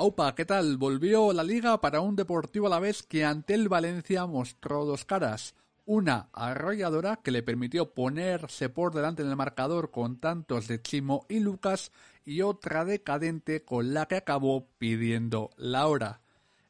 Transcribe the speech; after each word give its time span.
Aupa, 0.00 0.34
¿qué 0.34 0.46
tal? 0.46 0.78
Volvió 0.78 1.30
la 1.34 1.44
liga 1.44 1.78
para 1.78 2.00
un 2.00 2.16
Deportivo 2.16 2.68
a 2.68 2.70
la 2.70 2.80
vez 2.80 3.02
que 3.02 3.26
ante 3.26 3.52
el 3.52 3.68
Valencia 3.68 4.24
mostró 4.24 4.86
dos 4.86 5.04
caras. 5.04 5.54
Una 5.84 6.30
arrolladora 6.32 7.16
que 7.16 7.30
le 7.30 7.42
permitió 7.42 7.92
ponerse 7.92 8.70
por 8.70 8.94
delante 8.94 9.20
en 9.20 9.28
el 9.28 9.36
marcador 9.36 9.90
con 9.90 10.16
tantos 10.16 10.68
de 10.68 10.80
Chimo 10.80 11.26
y 11.28 11.40
Lucas 11.40 11.92
y 12.24 12.40
otra 12.40 12.86
decadente 12.86 13.62
con 13.62 13.92
la 13.92 14.06
que 14.06 14.16
acabó 14.16 14.68
pidiendo 14.78 15.50
la 15.58 15.86
hora. 15.86 16.22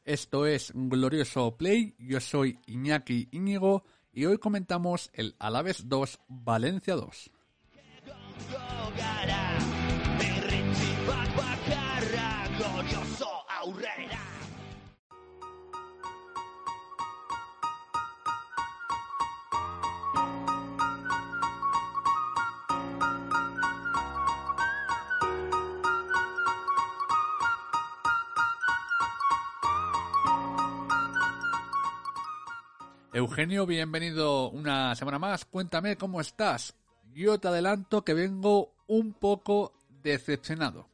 Esto 0.05 0.45
es 0.45 0.73
Glorioso 0.75 1.57
Play, 1.57 1.95
yo 2.01 2.19
soy 2.19 2.59
Iñaki 2.67 3.29
Íñigo 3.31 3.85
y 4.13 4.25
hoy 4.25 4.39
comentamos 4.39 5.09
el 5.13 5.37
Alaves 5.39 5.89
2 5.89 6.19
Valencia 6.27 6.97
2. 6.97 7.31
Eugenio, 33.13 33.67
bienvenido 33.67 34.51
una 34.51 34.95
semana 34.95 35.19
más. 35.19 35.45
Cuéntame 35.45 35.97
cómo 35.97 36.21
estás. 36.21 36.75
Yo 37.13 37.39
te 37.39 37.49
adelanto 37.49 38.03
que 38.03 38.15
vengo 38.15 38.73
un 38.87 39.13
poco 39.13 39.75
decepcionado. 40.03 40.87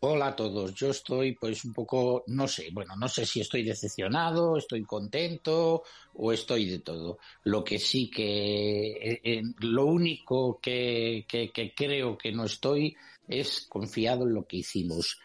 Hola 0.00 0.28
a 0.28 0.36
todos, 0.36 0.74
yo 0.74 0.90
estoy 0.90 1.32
pues 1.32 1.64
un 1.64 1.72
poco, 1.72 2.22
no 2.26 2.46
sé, 2.46 2.68
bueno, 2.70 2.94
no 2.96 3.08
sé 3.08 3.24
si 3.24 3.40
estoy 3.40 3.62
decepcionado, 3.62 4.58
estoy 4.58 4.84
contento 4.84 5.84
o 6.14 6.32
estoy 6.32 6.66
de 6.66 6.80
todo. 6.80 7.18
Lo 7.44 7.64
que 7.64 7.78
sí 7.78 8.10
que, 8.10 8.90
eh, 8.90 9.20
eh, 9.24 9.42
lo 9.60 9.86
único 9.86 10.60
que, 10.60 11.24
creo 11.74 12.18
que 12.18 12.30
no 12.30 12.44
estoy 12.44 12.94
es 13.26 13.66
confiado 13.70 14.24
en 14.24 14.34
lo 14.34 14.46
que 14.46 14.58
hicimos. 14.58 15.18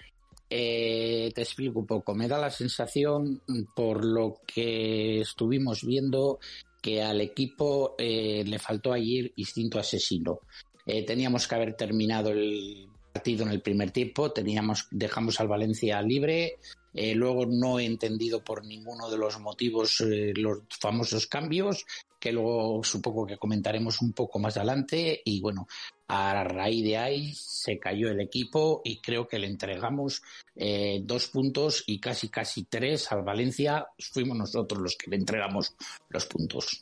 Eh, 0.49 1.31
te 1.36 1.42
explico 1.42 1.80
un 1.80 1.86
poco, 1.86 2.16
me 2.16 2.30
da 2.30 2.38
la 2.38 2.49
sensación, 2.49 3.42
por 3.76 4.05
lo 4.05 4.39
que 4.48 5.20
estuvimos 5.20 5.83
viendo, 5.83 6.39
que 6.82 7.02
al 7.02 7.20
equipo 7.20 7.95
eh, 7.98 8.43
le 8.45 8.58
faltó 8.58 8.93
ayer 8.93 9.33
instinto 9.36 9.80
asesino. 9.80 10.39
Eh, 10.86 11.05
teníamos 11.05 11.45
que 11.45 11.55
haber 11.55 11.76
terminado 11.76 12.32
el 12.32 12.88
partido 13.11 13.44
en 13.44 13.52
el 13.52 13.61
primer 13.61 13.92
tiempo, 13.92 14.32
teníamos, 14.32 14.88
dejamos 14.92 15.39
al 15.39 15.48
Valencia 15.48 16.02
libre, 16.02 16.60
eh, 16.94 17.16
luego 17.16 17.45
no 17.45 17.80
he 17.80 17.86
entendido 17.86 18.44
por 18.44 18.66
ninguno 18.66 19.10
de 19.10 19.17
los 19.17 19.39
motivos 19.39 20.02
eh, 20.02 20.33
los 20.36 20.60
famosos 20.70 21.27
cambios, 21.27 21.86
que 22.20 22.32
luego 22.32 22.83
supongo 22.83 23.26
que 23.26 23.38
comentaremos 23.38 24.02
un 24.02 24.14
poco 24.14 24.39
más 24.39 24.58
adelante, 24.58 25.21
y 25.23 25.42
bueno, 25.42 25.67
a 26.08 26.44
raíz 26.44 26.83
de 26.83 26.98
ahí 26.98 27.33
se 27.33 27.80
cayó 27.80 28.10
el 28.10 28.20
equipo 28.20 28.82
y 28.83 29.00
creo 29.00 29.27
que 29.27 29.39
le 29.39 29.48
entregamos 29.48 30.21
eh, 30.55 31.02
dos 31.04 31.27
puntos 31.27 31.83
y 31.88 32.00
casi 32.00 32.30
casi 32.30 32.64
tres 32.64 33.11
al 33.11 33.23
Valencia, 33.23 33.88
fuimos 33.98 34.38
nosotros 34.38 34.82
los 34.82 34.95
que 34.95 35.10
le 35.10 35.17
entregamos 35.17 35.73
los 36.10 36.26
puntos. 36.26 36.82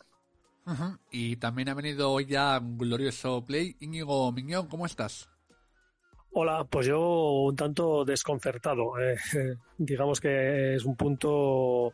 Y 1.11 1.37
también 1.37 1.69
ha 1.69 1.73
venido 1.73 2.11
hoy 2.11 2.27
ya 2.27 2.59
un 2.59 2.77
glorioso 2.77 3.43
play. 3.43 3.75
Íñigo 3.79 4.31
Miñón, 4.31 4.67
¿cómo 4.67 4.85
estás? 4.85 5.27
Hola, 6.31 6.63
pues 6.69 6.85
yo 6.85 6.99
un 7.41 7.55
tanto 7.55 8.05
desconcertado. 8.05 8.99
Eh, 8.99 9.17
digamos 9.77 10.21
que 10.21 10.75
es 10.75 10.85
un 10.85 10.95
punto 10.95 11.93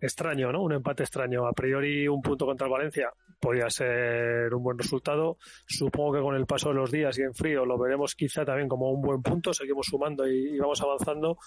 extraño, 0.00 0.50
¿no? 0.50 0.62
Un 0.62 0.72
empate 0.72 1.04
extraño. 1.04 1.46
A 1.46 1.52
priori, 1.52 2.08
un 2.08 2.20
punto 2.20 2.44
contra 2.44 2.66
el 2.66 2.72
Valencia 2.72 3.12
podía 3.40 3.70
ser 3.70 4.52
un 4.52 4.62
buen 4.62 4.78
resultado. 4.78 5.36
Supongo 5.66 6.14
que 6.14 6.20
con 6.20 6.34
el 6.34 6.46
paso 6.46 6.70
de 6.70 6.74
los 6.74 6.90
días 6.90 7.16
y 7.18 7.22
en 7.22 7.34
frío 7.34 7.64
lo 7.64 7.78
veremos 7.78 8.14
quizá 8.14 8.44
también 8.44 8.68
como 8.68 8.90
un 8.90 9.00
buen 9.00 9.22
punto. 9.22 9.54
Seguimos 9.54 9.86
sumando 9.86 10.26
y, 10.26 10.58
vamos 10.58 10.82
avanzando. 10.82 11.38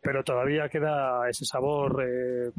Pero 0.00 0.24
todavía 0.24 0.68
queda 0.68 1.28
ese 1.28 1.44
sabor 1.44 2.04
eh, 2.04 2.50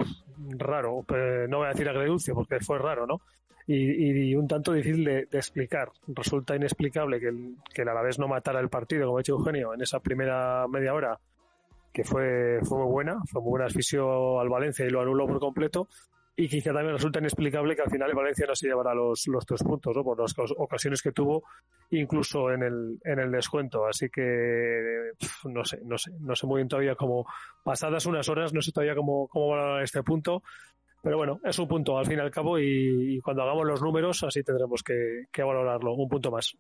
raro. 0.58 1.06
Eh, 1.14 1.46
no 1.50 1.58
voy 1.58 1.68
a 1.68 1.72
decir 1.72 1.90
agridulce 1.90 2.34
porque 2.34 2.62
fue 2.62 2.80
raro, 2.80 3.06
¿no? 3.06 3.20
Y, 3.68 4.30
y 4.30 4.36
un 4.36 4.48
tanto 4.48 4.74
difícil 4.74 5.06
de, 5.06 5.20
explicar. 5.32 5.90
Resulta 6.08 6.56
inexplicable 6.56 7.20
que 7.20 7.28
el, 7.28 7.56
que 7.74 7.84
el 7.84 7.90
Alavés 7.90 8.20
no 8.20 8.28
matara 8.28 8.60
el 8.60 8.70
partido, 8.70 9.06
como 9.06 9.18
ha 9.18 9.22
dicho 9.22 9.34
Eugenio, 9.34 9.74
en 9.74 9.82
esa 9.82 10.00
primera 10.00 10.68
media 10.68 10.94
hora, 10.94 11.20
que 11.92 12.04
fue, 12.04 12.60
fue 12.64 12.80
muy 12.80 12.92
buena, 12.92 13.22
fue 13.32 13.42
muy 13.42 13.52
buena 13.52 13.66
asfixio 13.66 14.40
al 14.40 14.50
Valencia 14.50 14.86
y 14.86 14.90
lo 14.90 15.02
anuló 15.02 15.28
por 15.28 15.40
completo. 15.40 15.88
Y 16.36 16.48
quizá 16.48 16.74
también 16.74 16.96
resulta 16.96 17.20
inexplicable 17.20 17.76
que 17.76 17.84
al 17.84 17.92
final 17.92 18.10
el 18.10 18.16
Valencia 18.16 18.48
no 18.48 18.56
se 18.56 18.66
llevara 18.66 18.96
los, 18.96 19.28
los 19.28 19.46
tres 19.46 19.62
puntos, 19.62 19.96
¿no? 19.96 20.04
por 20.04 20.20
las 20.20 20.34
ocasiones 20.58 21.04
que 21.04 21.12
tuvo, 21.12 21.44
incluso 21.92 22.52
en 22.52 22.64
el, 22.64 23.00
en 23.04 23.20
el 23.20 23.32
descuento. 23.32 23.86
Así 23.86 24.10
que, 24.10 25.12
no 25.46 25.64
sé, 25.64 25.82
no 25.86 25.96
sé, 26.00 26.12
no 26.20 26.36
sé 26.36 26.48
muy 26.48 26.58
bien 26.58 26.68
todavía 26.68 26.96
cómo, 26.96 27.28
pasadas 27.64 28.08
unas 28.08 28.28
horas, 28.30 28.52
no 28.52 28.64
sé 28.64 28.72
todavía 28.72 28.96
cómo, 28.96 29.28
cómo 29.28 29.50
valorar 29.50 29.84
este 29.84 30.02
punto. 30.02 30.42
Pero 31.04 31.18
bueno, 31.18 31.42
es 31.44 31.60
un 31.60 31.68
punto 31.68 31.98
al 31.98 32.06
fin 32.06 32.18
y 32.18 32.22
al 32.22 32.32
cabo 32.32 32.58
y, 32.58 33.20
cuando 33.20 33.44
hagamos 33.44 33.66
los 33.68 33.82
números 33.82 34.24
así 34.24 34.42
tendremos 34.42 34.82
que, 34.82 35.44
valorarlo. 35.44 35.94
Un 35.96 36.08
punto 36.08 36.32
más. 36.32 36.56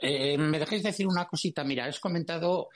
Eh, 0.00 0.38
me 0.38 0.58
dejéis 0.58 0.82
decir 0.82 1.06
una 1.06 1.26
cosita, 1.26 1.62
mira, 1.62 1.84
has 1.84 2.00
comentado 2.00 2.70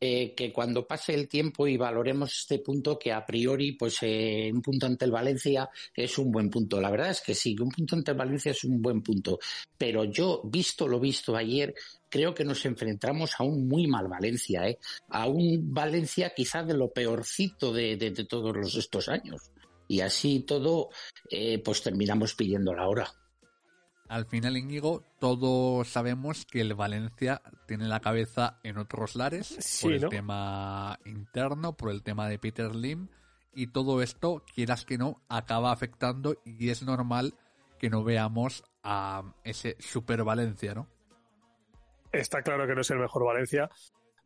eh, 0.00 0.34
que 0.34 0.50
cuando 0.50 0.86
pase 0.86 1.12
el 1.12 1.28
tiempo 1.28 1.68
y 1.68 1.76
valoremos 1.76 2.34
este 2.34 2.60
punto, 2.60 2.98
que 2.98 3.12
a 3.12 3.26
priori, 3.26 3.72
pues 3.72 3.98
eh, 4.00 4.50
un 4.50 4.62
punto 4.62 4.86
ante 4.86 5.04
el 5.04 5.10
Valencia 5.10 5.68
es 5.94 6.16
un 6.16 6.32
buen 6.32 6.48
punto. 6.48 6.80
La 6.80 6.90
verdad 6.90 7.10
es 7.10 7.20
que 7.20 7.34
sí, 7.34 7.54
un 7.60 7.68
punto 7.68 7.94
ante 7.94 8.12
el 8.12 8.16
Valencia 8.16 8.52
es 8.52 8.64
un 8.64 8.80
buen 8.80 9.02
punto. 9.02 9.38
Pero 9.76 10.04
yo, 10.04 10.40
visto 10.44 10.88
lo 10.88 10.98
visto 10.98 11.36
ayer, 11.36 11.74
creo 12.08 12.32
que 12.32 12.44
nos 12.46 12.64
enfrentamos 12.64 13.34
a 13.38 13.44
un 13.44 13.68
muy 13.68 13.86
mal 13.86 14.08
Valencia, 14.08 14.66
¿eh? 14.66 14.78
A 15.10 15.26
un 15.26 15.74
Valencia 15.74 16.32
quizás 16.34 16.66
de 16.66 16.74
lo 16.74 16.90
peorcito 16.90 17.70
de, 17.70 17.98
de, 17.98 18.12
de 18.12 18.24
todos 18.24 18.56
los, 18.56 18.74
estos 18.74 19.10
años. 19.10 19.52
Y 19.92 20.00
así 20.00 20.40
todo, 20.40 20.88
eh, 21.28 21.62
pues 21.62 21.82
terminamos 21.82 22.34
pidiendo 22.34 22.72
la 22.72 22.88
hora. 22.88 23.08
Al 24.08 24.24
final, 24.24 24.56
Íñigo, 24.56 25.04
todos 25.20 25.86
sabemos 25.86 26.46
que 26.46 26.62
el 26.62 26.72
Valencia 26.72 27.42
tiene 27.66 27.88
la 27.88 28.00
cabeza 28.00 28.58
en 28.62 28.78
otros 28.78 29.16
lares 29.16 29.48
Sí, 29.60 29.84
por 29.84 29.92
el 29.92 30.00
¿no? 30.00 30.08
tema 30.08 30.98
interno, 31.04 31.76
por 31.76 31.90
el 31.90 32.02
tema 32.02 32.26
de 32.30 32.38
Peter 32.38 32.74
Lim 32.74 33.08
y 33.54 33.66
todo 33.66 34.00
esto, 34.00 34.42
quieras 34.54 34.86
que 34.86 34.96
no, 34.96 35.20
acaba 35.28 35.72
afectando 35.72 36.38
y 36.42 36.70
es 36.70 36.82
normal 36.82 37.34
que 37.78 37.90
no 37.90 38.02
veamos 38.02 38.64
a 38.82 39.34
ese 39.44 39.76
Super 39.78 40.24
Valencia, 40.24 40.72
¿no? 40.72 40.88
Está 42.12 42.40
claro 42.40 42.66
que 42.66 42.74
no 42.74 42.80
es 42.80 42.90
el 42.90 42.98
mejor 42.98 43.26
Valencia, 43.26 43.68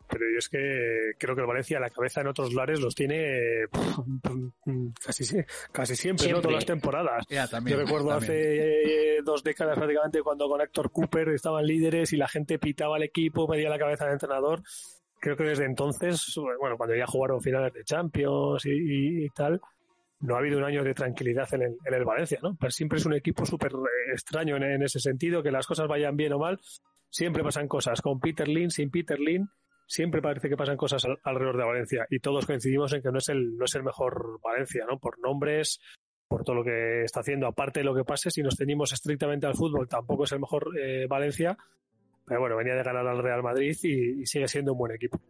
pero 0.09 0.25
yo 0.33 0.39
es 0.39 0.49
que 0.49 1.13
creo 1.19 1.35
que 1.35 1.41
el 1.43 1.47
Valencia 1.47 1.81
la 1.81 1.91
cabeza 1.91 2.21
en 2.21 2.29
otros 2.29 2.53
lares 2.55 2.81
los 2.81 2.95
tiene 2.95 3.67
casi, 5.05 5.25
casi 5.73 5.97
siempre, 5.97 6.25
¿no? 6.27 6.29
Siempre. 6.29 6.43
Todas 6.43 6.55
las 6.55 6.67
temporadas. 6.67 7.27
También. 7.51 7.77
Yo 7.79 7.85
recuerdo 7.85 8.09
también. 8.09 8.33
hace 8.33 9.17
eh, 9.17 9.23
dos 9.25 9.43
décadas 9.43 9.77
prácticamente 9.77 10.23
cuando 10.23 10.49
con 10.49 10.61
Héctor 10.61 10.91
Cooper 10.91 11.29
estaban 11.31 11.67
líderes 11.67 12.13
y 12.13 12.17
la 12.17 12.29
gente 12.29 12.59
pitaba 12.59 12.97
al 12.97 13.03
equipo, 13.03 13.47
pedía 13.49 13.69
la 13.69 13.79
cabeza 13.79 14.05
del 14.05 14.15
entrenador. 14.15 14.63
Creo 15.19 15.37
que 15.37 15.45
desde 15.45 15.65
entonces, 15.65 16.35
bueno, 16.61 16.77
cuando 16.77 16.95
ya 16.95 17.07
jugaron 17.07 17.41
finales 17.41 17.73
de 17.73 17.85
Champions 17.85 18.65
y, 18.67 18.71
y- 18.71 19.25
y 19.25 19.29
tal, 19.31 19.61
no 20.21 20.35
ha 20.35 20.39
habido 20.39 20.59
un 20.59 20.65
año 20.65 20.85
de 20.85 20.95
tranquilidad 20.95 21.49
en 21.55 21.63
el, 21.63 21.77
en 21.85 21.95
el 21.95 22.05
Valencia, 22.05 22.39
¿no? 22.43 22.55
Pero 22.61 22.71
siempre 22.71 22.99
es 22.99 23.07
un 23.07 23.15
equipo 23.15 23.45
súper 23.47 23.73
extraño 24.13 24.57
en, 24.57 24.63
en, 24.65 24.83
ese 24.83 25.01
sentido, 25.01 25.43
que 25.43 25.51
las 25.51 25.67
cosas 25.67 25.89
vayan 25.89 26.17
bien 26.17 26.33
o 26.35 26.39
mal, 26.39 26.61
siempre 27.11 27.43
pasan 27.43 27.67
cosas. 27.67 28.01
Con 28.03 28.21
Peter 28.21 28.47
Lin, 28.47 28.71
sin 28.71 28.91
Peter 28.91 29.19
Lin, 29.19 29.49
siempre 29.87 30.21
parece 30.21 30.49
que 30.49 30.57
pasan 30.57 30.77
cosas 30.77 31.05
al, 31.05 31.19
alrededor 31.23 31.57
de 31.57 31.65
Valencia 31.65 32.07
y 32.11 32.19
todos 32.19 32.47
coincidimos 32.47 32.93
en 32.93 33.03
que 33.03 33.11
no 33.11 33.19
es 33.19 33.29
el, 33.29 33.57
no 33.57 33.65
es 33.65 33.75
el 33.75 33.83
mejor 33.83 34.41
Valencia, 34.43 34.85
¿no? 34.89 34.99
Por 34.99 35.19
nombres, 35.21 35.81
por 36.29 36.45
todo 36.45 36.57
lo 36.57 36.65
que 36.65 37.03
está 37.03 37.21
haciendo, 37.21 37.47
aparte 37.47 37.81
de 37.81 37.85
lo 37.85 37.95
que 37.95 38.05
pase, 38.05 38.31
si 38.31 38.43
nos 38.43 38.57
ceñimos 38.57 38.93
estrictamente 38.93 39.47
al 39.47 39.55
fútbol, 39.55 39.89
tampoco 39.89 40.25
es 40.25 40.33
el 40.33 40.41
mejor 40.41 40.71
eh, 40.79 41.07
Valencia, 41.09 41.57
pero 42.27 42.41
bueno, 42.41 42.57
venía 42.57 42.75
de 42.75 42.83
ganar 42.83 43.07
al 43.07 43.23
Real 43.23 43.43
Madrid 43.43 43.77
y, 43.83 44.23
y 44.23 44.27
sigue 44.27 44.49
siendo 44.49 44.73
un 44.73 44.79
buen 44.79 44.93
equipo. 44.93 45.21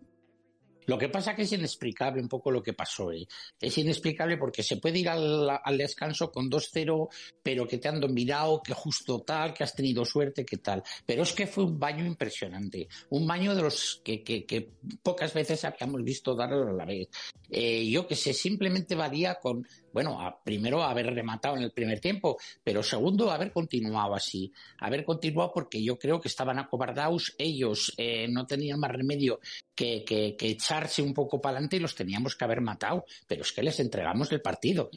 Lo 0.87 0.99
que 0.99 1.09
pasa 1.09 1.35
que 1.35 1.43
es 1.43 1.53
inexplicable 1.53 2.21
un 2.21 2.29
poco 2.29 2.50
lo 2.50 2.62
que 2.62 2.73
pasó. 2.73 3.12
¿eh? 3.12 3.27
Es 3.61 3.77
inexplicable 3.79 4.37
porque 4.37 4.62
se 4.62 4.77
puede 4.77 4.99
ir 5.00 5.09
al, 5.09 5.79
descanso 5.79 6.31
con 6.31 6.50
2-0, 6.50 7.09
pero 7.43 7.67
que 7.67 7.79
te 7.79 7.88
han 7.88 8.00
dominado, 8.00 8.62
que 8.62 8.73
justo 8.73 9.21
tal, 9.21 9.53
que 9.53 9.65
has 9.65 9.75
tenido 9.75 10.05
suerte, 10.05 10.44
que 10.44 10.59
tal. 10.59 10.83
Pero 11.05 11.23
es 11.23 11.33
que 11.33 11.47
fue 11.47 11.65
un 11.65 11.79
baño 11.79 12.05
impresionante. 12.05 12.88
Un 13.11 13.27
baño 13.27 13.55
de 13.55 13.62
los 13.62 14.00
que, 14.05 14.71
pocas 15.03 15.35
veces 15.35 15.65
habíamos 15.65 16.03
visto 16.03 16.35
dar 16.35 16.53
a 16.53 16.73
la 16.73 16.85
vez. 16.85 17.09
Eh, 17.50 17.88
yo 17.88 18.06
que 18.06 18.17
sé, 18.17 18.33
simplemente 18.33 18.94
valía 18.94 19.37
con, 19.37 19.67
bueno, 19.97 20.21
a, 20.21 20.43
primero 20.45 20.83
haber 20.83 21.07
rematado 21.07 21.57
en 21.57 21.63
el 21.63 21.71
primer 21.71 22.01
tiempo, 22.01 22.37
pero 22.63 22.83
segundo 22.83 23.31
haber 23.31 23.51
continuado 23.51 24.15
así. 24.15 24.53
Haber 24.81 25.07
continuado 25.07 25.53
porque 25.55 25.83
yo 25.83 25.99
creo 25.99 26.21
que 26.21 26.29
estaban 26.29 26.59
acobardados 26.59 27.35
ellos, 27.39 27.95
eh, 27.97 28.29
no 28.29 28.47
tenían 28.47 28.79
más 28.79 28.93
remedio 28.93 29.41
que, 29.75 30.05
que, 30.05 30.37
que 30.37 30.51
echarse 30.51 31.01
un 31.01 31.15
poco 31.15 31.41
para 31.41 31.53
adelante 31.55 31.77
y 31.77 31.81
los 31.81 31.95
teníamos 31.95 32.37
que 32.37 32.45
haber 32.45 32.61
matado, 32.61 33.07
pero 33.27 33.41
es 33.41 33.53
que 33.53 33.63
les 33.63 33.81
entregamos 33.81 34.31
el 34.33 34.43
partido. 34.43 34.91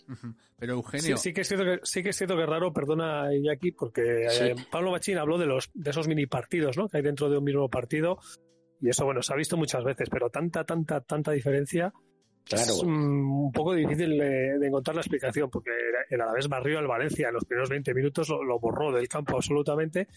Pero 0.57 0.73
Eugenio. 0.73 1.15
Sí, 1.15 1.29
sí 1.29 1.33
que 1.33 1.41
es 1.41 1.47
cierto 1.47 1.63
que, 1.63 1.79
sí 1.83 2.03
que, 2.03 2.09
es 2.09 2.17
cierto 2.17 2.35
que 2.35 2.43
es 2.43 2.49
raro, 2.49 2.73
perdona 2.73 3.33
Iñaki, 3.33 3.71
porque 3.71 4.27
sí. 4.27 4.43
eh, 4.43 4.55
Pablo 4.69 4.91
Machín 4.91 5.17
habló 5.17 5.37
de, 5.37 5.45
los, 5.45 5.69
de 5.73 5.91
esos 5.91 6.09
mini 6.09 6.25
partidos 6.25 6.75
¿no? 6.75 6.89
que 6.89 6.97
hay 6.97 7.03
dentro 7.03 7.29
de 7.29 7.37
un 7.37 7.45
mismo 7.45 7.69
partido, 7.69 8.19
y 8.81 8.89
eso, 8.89 9.05
bueno, 9.05 9.21
se 9.21 9.31
ha 9.31 9.37
visto 9.37 9.55
muchas 9.55 9.85
veces, 9.85 10.09
pero 10.11 10.29
tanta, 10.29 10.65
tanta, 10.65 10.99
tanta 10.99 11.31
diferencia. 11.31 11.93
Claro. 12.49 12.73
Es 12.73 12.83
un 12.83 13.51
poco 13.51 13.75
difícil 13.75 14.17
de, 14.17 14.57
de, 14.57 14.67
encontrar 14.67 14.95
la 14.95 15.01
explicación, 15.01 15.51
porque 15.51 15.69
el 16.09 16.19
Alavés 16.19 16.49
barrió 16.49 16.79
al 16.79 16.87
Valencia 16.87 17.27
en 17.27 17.35
los 17.35 17.45
primeros 17.45 17.69
20 17.69 17.93
minutos, 17.93 18.27
lo, 18.27 18.43
lo 18.43 18.59
borró 18.59 18.91
del 18.91 19.07
campo 19.07 19.35
absolutamente, 19.35 20.07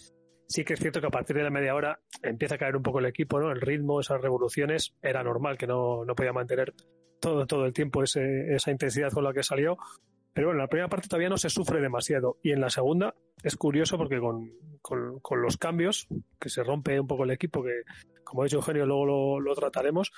sí 0.53 0.65
que 0.65 0.75
es 0.75 0.81
cierto 0.81 1.01
que 1.01 1.07
a 1.07 1.11
partir 1.11 1.37
de 1.37 1.43
la 1.43 1.51
media 1.51 1.75
hora 1.75 2.01
empieza 2.23 2.55
a 2.55 2.59
caer 2.59 2.77
un 2.77 2.83
poco 2.83 3.01
el 3.01 3.07
equipo, 3.07 3.39
¿no? 3.39 3.51
El 3.51 3.61
ritmo, 3.61 4.01
esas 4.01 4.21
revoluciones, 4.21 4.95
era 5.03 5.23
normal 5.23 5.59
que 5.59 5.67
no, 5.67 6.05
no 6.05 6.15
podía 6.15 6.33
mantener 6.33 6.75
todo, 7.21 7.47
todo 7.47 7.67
el 7.67 7.73
tiempo 7.73 8.03
ese, 8.03 8.55
esa 8.55 8.71
intensidad 8.71 9.11
con 9.11 9.25
la 9.25 9.33
que 9.33 9.43
salió. 9.43 9.77
Pero 10.35 10.49
bueno, 10.49 10.61
en 10.61 10.65
la 10.65 10.69
primera 10.69 10.89
parte 10.89 11.09
todavía 11.09 11.29
no 11.29 11.37
se 11.37 11.51
sufre 11.51 11.81
demasiado. 11.81 12.39
Y 12.43 12.53
en 12.53 12.61
la 12.61 12.71
segunda 12.71 13.15
es 13.43 13.57
curioso 13.57 13.99
porque 13.99 14.19
con, 14.19 14.51
con, 14.81 15.21
con 15.21 15.43
los 15.43 15.57
cambios, 15.57 16.07
que 16.41 16.49
se 16.49 16.63
rompe 16.63 16.99
un 16.99 17.07
poco 17.07 17.25
el 17.25 17.31
equipo, 17.31 17.63
que 17.63 17.83
como 18.25 18.43
ha 18.43 18.45
dicho 18.47 18.57
Eugenio, 18.57 18.87
luego 18.87 19.07
lo, 19.07 19.41
lo 19.41 19.55
trataremos, 19.55 20.11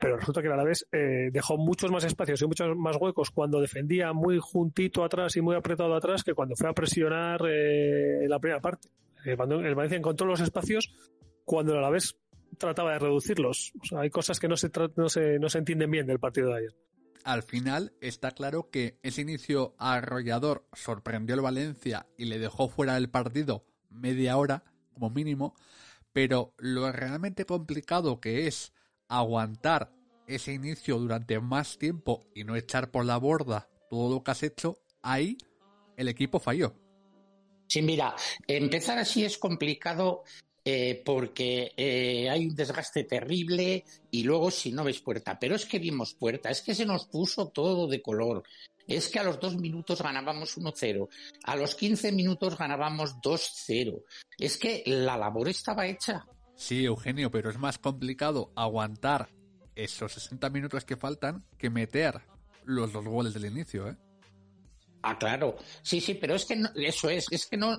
pero 0.00 0.16
resulta 0.16 0.40
que 0.40 0.48
a 0.48 0.56
la 0.56 0.64
vez 0.64 0.86
eh, 0.92 1.28
dejó 1.30 1.58
muchos 1.58 1.90
más 1.90 2.04
espacios 2.04 2.40
y 2.40 2.46
muchos 2.46 2.74
más 2.74 2.96
huecos 2.98 3.30
cuando 3.30 3.60
defendía 3.60 4.14
muy 4.14 4.38
juntito 4.40 5.04
atrás 5.04 5.36
y 5.36 5.42
muy 5.42 5.54
apretado 5.54 5.94
atrás 5.94 6.24
que 6.24 6.32
cuando 6.32 6.56
fue 6.56 6.70
a 6.70 6.72
presionar 6.72 7.42
eh, 7.46 8.24
en 8.24 8.30
la 8.30 8.38
primera 8.38 8.62
parte. 8.62 8.88
Eh, 9.26 9.36
cuando 9.36 9.60
el 9.60 9.74
Valencia 9.74 9.98
encontró 9.98 10.26
los 10.26 10.40
espacios 10.40 10.90
cuando 11.44 11.76
a 11.76 11.82
la 11.82 11.90
vez 11.90 12.16
trataba 12.56 12.92
de 12.92 12.98
reducirlos. 12.98 13.72
Hay 13.94 14.08
cosas 14.08 14.40
que 14.40 14.48
no 14.48 14.56
se, 14.56 14.70
no, 14.96 15.10
se, 15.10 15.38
no 15.38 15.50
se 15.50 15.58
entienden 15.58 15.90
bien 15.90 16.06
del 16.06 16.18
partido 16.18 16.48
de 16.48 16.56
ayer. 16.56 16.76
Al 17.22 17.42
final 17.42 17.92
está 18.00 18.30
claro 18.30 18.70
que 18.70 18.98
ese 19.02 19.20
inicio 19.20 19.74
arrollador 19.78 20.64
sorprendió 20.72 21.34
al 21.34 21.42
Valencia 21.42 22.06
y 22.16 22.24
le 22.24 22.38
dejó 22.38 22.70
fuera 22.70 22.94
del 22.94 23.10
partido 23.10 23.66
media 23.90 24.38
hora 24.38 24.64
como 24.94 25.10
mínimo, 25.10 25.54
pero 26.14 26.54
lo 26.56 26.90
realmente 26.90 27.44
complicado 27.44 28.20
que 28.20 28.46
es 28.46 28.72
aguantar 29.10 29.92
ese 30.26 30.54
inicio 30.54 30.98
durante 30.98 31.38
más 31.40 31.76
tiempo 31.76 32.24
y 32.34 32.44
no 32.44 32.56
echar 32.56 32.90
por 32.90 33.04
la 33.04 33.18
borda 33.18 33.68
todo 33.90 34.14
lo 34.14 34.22
que 34.22 34.30
has 34.30 34.42
hecho, 34.44 34.78
ahí 35.02 35.36
el 35.96 36.08
equipo 36.08 36.38
falló. 36.38 36.74
Sí, 37.66 37.82
mira, 37.82 38.14
empezar 38.46 38.98
así 38.98 39.24
es 39.24 39.36
complicado 39.36 40.22
eh, 40.64 41.02
porque 41.04 41.72
eh, 41.76 42.28
hay 42.30 42.46
un 42.46 42.54
desgaste 42.54 43.04
terrible 43.04 43.84
y 44.10 44.22
luego 44.22 44.50
si 44.50 44.72
no 44.72 44.84
ves 44.84 45.00
puerta. 45.00 45.38
Pero 45.38 45.56
es 45.56 45.66
que 45.66 45.78
vimos 45.78 46.14
puerta, 46.14 46.50
es 46.50 46.62
que 46.62 46.74
se 46.74 46.86
nos 46.86 47.06
puso 47.06 47.48
todo 47.48 47.88
de 47.88 48.00
color. 48.00 48.44
Es 48.86 49.08
que 49.08 49.18
a 49.18 49.24
los 49.24 49.38
dos 49.38 49.56
minutos 49.56 50.02
ganábamos 50.02 50.58
1-0, 50.58 51.08
a 51.44 51.56
los 51.56 51.74
15 51.74 52.12
minutos 52.12 52.58
ganábamos 52.58 53.16
2-0. 53.16 54.02
Es 54.38 54.56
que 54.56 54.82
la 54.86 55.16
labor 55.16 55.48
estaba 55.48 55.86
hecha. 55.86 56.26
Sí, 56.60 56.84
Eugenio, 56.84 57.30
pero 57.30 57.48
es 57.48 57.58
más 57.58 57.78
complicado 57.78 58.52
aguantar 58.54 59.30
esos 59.76 60.12
60 60.12 60.50
minutos 60.50 60.84
que 60.84 60.98
faltan 60.98 61.42
que 61.56 61.70
meter 61.70 62.20
los 62.64 62.92
dos 62.92 63.06
goles 63.06 63.32
del 63.32 63.46
inicio, 63.46 63.88
¿eh? 63.88 63.96
Ah, 65.02 65.18
claro. 65.18 65.56
Sí, 65.82 66.00
sí, 66.00 66.14
pero 66.14 66.34
es 66.34 66.44
que 66.44 66.56
no, 66.56 66.68
eso 66.74 67.08
es, 67.08 67.26
es 67.30 67.46
que 67.46 67.56
no, 67.56 67.78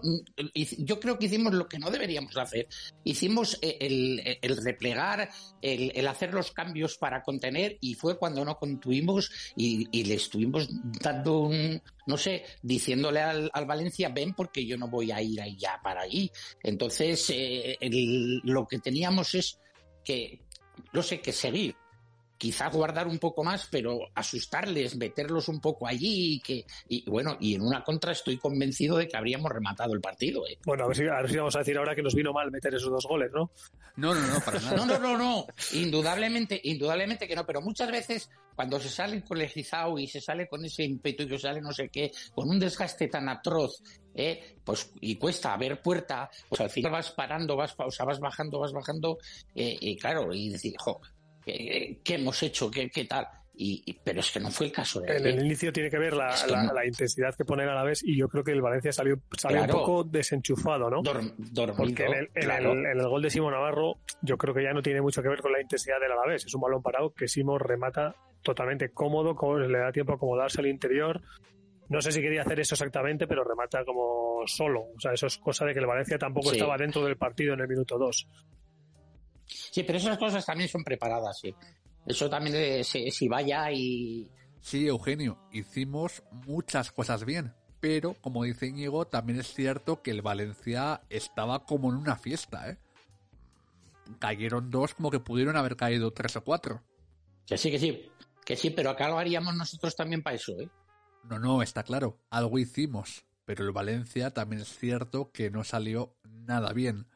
yo 0.56 1.00
creo 1.00 1.20
que 1.20 1.28
hicimos 1.28 1.54
lo 1.54 1.68
que 1.68 1.78
no 1.78 1.92
deberíamos 1.92 2.36
hacer. 2.36 2.68
Hicimos 3.04 3.60
el, 3.62 4.40
el 4.42 4.58
replegar, 4.58 5.30
el, 5.62 5.92
el, 5.94 6.08
hacer 6.08 6.34
los 6.34 6.52
cambios 6.52 6.98
para 6.98 7.22
contener 7.22 7.78
y 7.80 7.94
fue 7.94 8.18
cuando 8.18 8.44
no 8.44 8.58
contuvimos 8.58 9.32
y, 9.56 9.88
le 10.04 10.16
estuvimos 10.16 10.68
dando 11.00 11.42
un, 11.42 11.82
no 12.08 12.18
sé, 12.18 12.44
diciéndole 12.64 13.22
al, 13.22 13.52
al, 13.54 13.66
Valencia, 13.66 14.10
ven 14.10 14.34
porque 14.34 14.66
yo 14.66 14.76
no 14.78 14.88
voy 14.88 15.12
a 15.12 15.22
ir 15.22 15.42
ahí 15.42 15.56
ya 15.58 15.80
para 15.84 16.02
allí. 16.02 16.32
Entonces, 16.64 17.30
eh, 17.30 17.78
lo 18.44 18.66
que 18.66 18.80
teníamos 18.80 19.36
es 19.36 19.60
que, 20.04 20.42
no 20.92 21.04
sé, 21.04 21.22
que 21.22 21.32
seguir 21.32 21.76
quizá 22.42 22.70
guardar 22.70 23.06
un 23.06 23.20
poco 23.20 23.44
más, 23.44 23.68
pero 23.70 24.00
asustarles, 24.16 24.96
meterlos 24.96 25.48
un 25.48 25.62
poco 25.62 25.86
allí 25.86 26.34
y 26.34 26.40
que, 26.40 26.66
y 26.90 27.08
bueno, 27.08 27.38
y 27.40 27.54
en 27.54 27.62
una 27.62 27.84
contra 27.84 28.14
estoy 28.14 28.40
convencido 28.40 28.98
de 28.98 29.08
que 29.08 29.16
habríamos 29.16 29.52
rematado 29.52 29.94
el 29.94 30.02
partido. 30.02 30.48
¿eh? 30.48 30.58
Bueno, 30.66 30.86
a 30.86 30.88
ver, 30.88 30.98
si, 30.98 31.04
a 31.04 31.22
ver 31.22 31.30
si 31.30 31.38
vamos 31.38 31.56
a 31.56 31.60
decir 31.60 31.78
ahora 31.78 31.94
que 31.94 32.02
nos 32.02 32.16
vino 32.16 32.34
mal 32.34 32.50
meter 32.50 32.74
esos 32.74 32.90
dos 32.90 33.06
goles, 33.06 33.30
¿no? 33.32 33.52
No, 33.96 34.16
no, 34.16 34.26
no, 34.26 34.40
para 34.40 34.60
nada. 34.60 34.76
No, 34.76 34.88
no, 34.88 34.98
no, 34.98 35.18
no. 35.20 35.46
Indudablemente, 35.74 36.60
indudablemente 36.64 37.28
que 37.28 37.36
no, 37.36 37.46
pero 37.46 37.62
muchas 37.62 37.92
veces 37.92 38.28
cuando 38.56 38.80
se 38.80 38.90
sale 38.90 39.24
colegizado 39.24 40.00
y 40.00 40.08
se 40.08 40.20
sale 40.20 40.48
con 40.48 40.66
ese 40.66 40.84
ímpetu 40.84 41.24
y 41.24 41.28
que 41.28 41.38
sale 41.38 41.62
no 41.62 41.72
sé 41.72 41.90
qué, 41.90 42.12
con 42.34 42.50
un 42.50 42.60
desgaste 42.60 43.08
tan 43.08 43.30
atroz, 43.30 43.84
eh, 44.16 44.58
pues 44.64 44.92
y 45.00 45.16
cuesta 45.18 45.56
ver 45.58 45.80
puerta, 45.80 46.28
pues 46.50 46.62
al 46.62 46.72
final 46.72 46.94
vas 46.94 47.12
parando, 47.12 47.56
vas, 47.56 47.76
o 47.78 47.92
sea, 47.92 48.06
vas 48.06 48.20
bajando, 48.20 48.58
vas 48.58 48.74
bajando, 48.74 49.20
eh, 49.54 49.78
y 49.80 49.96
claro, 49.96 50.34
y 50.34 50.50
decir, 50.50 50.74
jo, 50.80 51.02
¿Qué, 51.44 52.00
qué 52.04 52.16
hemos 52.16 52.42
hecho? 52.44 52.70
¿Qué, 52.70 52.90
qué 52.90 53.06
tal? 53.06 53.28
Y, 53.54 53.84
y, 53.86 53.94
pero 54.04 54.22
es 54.22 54.32
que 54.32 54.40
no 54.40 54.50
fue 54.50 54.68
el 54.68 54.72
caso 54.72 55.02
de 55.02 55.18
En 55.18 55.28
el 55.28 55.46
inicio 55.46 55.72
tiene 55.74 55.90
que 55.90 56.00
ver 56.00 56.14
la, 56.14 56.30
es 56.30 56.44
que 56.44 56.52
la, 56.52 56.64
no. 56.64 56.74
la, 56.74 56.86
intensidad 56.86 57.36
que 57.36 57.46
poner 57.46 57.68
a 57.70 57.76
la 57.76 57.84
vez 57.84 58.02
y 58.04 58.18
yo 58.18 58.28
creo 58.28 58.44
que 58.44 58.52
el 58.52 58.62
Valencia 58.62 58.92
salió, 58.92 59.20
salió 59.38 59.60
claro. 59.60 59.74
un 59.74 59.80
poco 59.86 60.04
desenchufado, 60.06 60.90
¿no? 60.90 61.02
Dorm, 61.04 61.34
dormido, 61.38 61.76
Porque 61.78 62.06
en 62.06 62.14
el, 62.14 62.30
en, 62.34 62.44
claro. 62.44 62.72
el, 62.72 62.86
en 62.86 63.00
el, 63.00 63.08
gol 63.08 63.22
de 63.22 63.30
Simón 63.30 63.54
Navarro 63.54 63.98
yo 64.22 64.38
creo 64.38 64.54
que 64.56 64.64
ya 64.64 64.74
no 64.74 64.82
tiene 64.82 65.02
mucho 65.02 65.22
que 65.22 65.30
ver 65.30 65.42
con 65.42 65.52
la 65.52 65.62
intensidad 65.62 66.00
del 66.00 66.12
Alavés. 66.12 66.46
Es 66.46 66.54
un 66.56 66.62
balón 66.62 66.82
parado 66.82 67.14
que 67.14 67.28
Simón 67.28 67.60
remata 67.60 68.16
totalmente 68.42 68.90
cómodo, 68.90 69.36
le 69.60 69.78
da 69.78 69.92
tiempo 69.92 70.14
a 70.14 70.16
acomodarse 70.16 70.62
al 70.62 70.68
interior. 70.68 71.22
No 71.90 72.02
sé 72.02 72.12
si 72.12 72.22
quería 72.22 72.42
hacer 72.42 72.60
eso 72.60 72.76
exactamente, 72.76 73.28
pero 73.28 73.44
remata 73.44 73.84
como 73.84 74.44
solo. 74.48 74.86
O 74.96 75.00
sea, 75.00 75.14
eso 75.14 75.28
es 75.28 75.38
cosa 75.38 75.66
de 75.66 75.74
que 75.74 75.80
el 75.80 75.86
Valencia 75.86 76.18
tampoco 76.18 76.50
sí. 76.50 76.56
estaba 76.56 76.78
dentro 76.78 77.04
del 77.04 77.18
partido 77.18 77.54
en 77.54 77.60
el 77.60 77.68
minuto 77.68 77.98
2. 77.98 78.28
Sí, 79.52 79.84
pero 79.84 79.98
esas 79.98 80.18
cosas 80.18 80.46
también 80.46 80.70
son 80.70 80.84
preparadas, 80.84 81.40
sí. 81.40 81.54
Eso 82.06 82.30
también 82.30 82.56
es, 82.56 82.88
si 82.88 83.28
vaya 83.28 83.72
y... 83.72 84.30
Sí, 84.60 84.88
Eugenio, 84.88 85.40
hicimos 85.52 86.24
muchas 86.32 86.92
cosas 86.92 87.26
bien, 87.26 87.54
pero 87.80 88.16
como 88.22 88.44
dice 88.44 88.68
Íñigo, 88.68 89.08
también 89.08 89.40
es 89.40 89.54
cierto 89.54 90.02
que 90.02 90.12
el 90.12 90.22
Valencia 90.22 91.02
estaba 91.10 91.66
como 91.66 91.90
en 91.90 91.98
una 91.98 92.16
fiesta, 92.16 92.70
¿eh? 92.70 92.78
Cayeron 94.20 94.70
dos 94.70 94.94
como 94.94 95.10
que 95.10 95.20
pudieron 95.20 95.58
haber 95.58 95.76
caído 95.76 96.12
tres 96.12 96.36
o 96.36 96.44
cuatro. 96.44 96.84
Que 97.48 97.58
sí, 97.58 97.72
que 97.72 97.80
sí, 97.80 98.12
que 98.46 98.56
sí, 98.56 98.70
pero 98.70 98.90
acá 98.90 99.10
lo 99.10 99.18
haríamos 99.18 99.56
nosotros 99.56 99.96
también 99.96 100.22
para 100.22 100.36
eso, 100.36 100.54
¿eh? 100.60 100.70
No, 101.24 101.40
no, 101.40 101.62
está 101.62 101.84
claro, 101.84 102.20
algo 102.30 102.60
hicimos, 102.60 103.26
pero 103.46 103.64
el 103.64 103.72
Valencia 103.72 104.32
también 104.32 104.62
es 104.62 104.78
cierto 104.78 105.32
que 105.32 105.50
no 105.50 105.64
salió 105.64 106.16
nada 106.24 106.74
bien. 106.74 107.08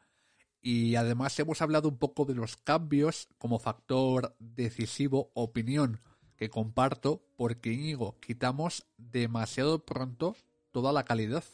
Y 0.68 0.96
además 0.96 1.38
hemos 1.38 1.62
hablado 1.62 1.88
un 1.88 1.96
poco 1.96 2.24
de 2.24 2.34
los 2.34 2.56
cambios 2.56 3.28
como 3.38 3.60
factor 3.60 4.34
decisivo, 4.40 5.30
opinión 5.32 6.00
que 6.36 6.48
comparto, 6.48 7.22
porque 7.36 7.70
Íñigo, 7.70 8.18
quitamos 8.18 8.84
demasiado 8.98 9.84
pronto 9.84 10.34
toda 10.72 10.92
la 10.92 11.04
calidad. 11.04 11.44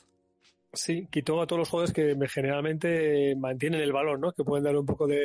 Sí, 0.72 1.08
quitó 1.10 1.42
a 1.42 1.46
todos 1.46 1.58
los 1.58 1.68
jugadores 1.68 1.92
que 1.92 2.16
generalmente 2.26 3.36
mantienen 3.36 3.82
el 3.82 3.92
balón, 3.92 4.18
¿no? 4.18 4.32
Que 4.32 4.44
pueden 4.44 4.64
dar 4.64 4.78
un 4.78 4.86
poco 4.86 5.06
de, 5.06 5.20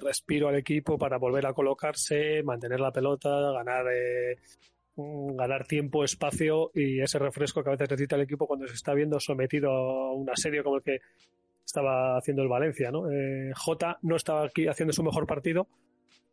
respiro 0.00 0.46
al 0.46 0.54
equipo 0.54 0.96
para 0.96 1.18
volver 1.18 1.44
a 1.44 1.52
colocarse, 1.52 2.44
mantener 2.44 2.78
la 2.78 2.92
pelota, 2.92 3.28
ganar 3.50 3.86
eh, 3.92 4.38
ganar 4.94 5.66
tiempo, 5.66 6.04
espacio 6.04 6.70
y 6.76 7.00
ese 7.00 7.18
refresco 7.18 7.64
que 7.64 7.70
a 7.70 7.72
veces 7.72 7.90
necesita 7.90 8.14
el 8.14 8.22
equipo 8.22 8.46
cuando 8.46 8.68
se 8.68 8.74
está 8.74 8.94
viendo 8.94 9.18
sometido 9.18 9.68
a 9.72 10.12
un 10.12 10.30
asedio 10.30 10.62
como 10.62 10.76
el 10.76 10.82
que 10.84 11.00
estaba 11.72 12.18
haciendo 12.18 12.42
el 12.42 12.48
Valencia. 12.48 12.90
¿no? 12.90 13.10
Eh, 13.10 13.50
Jota 13.54 13.98
no 14.02 14.16
estaba 14.16 14.44
aquí 14.44 14.68
haciendo 14.68 14.92
su 14.92 15.02
mejor 15.02 15.26
partido, 15.26 15.68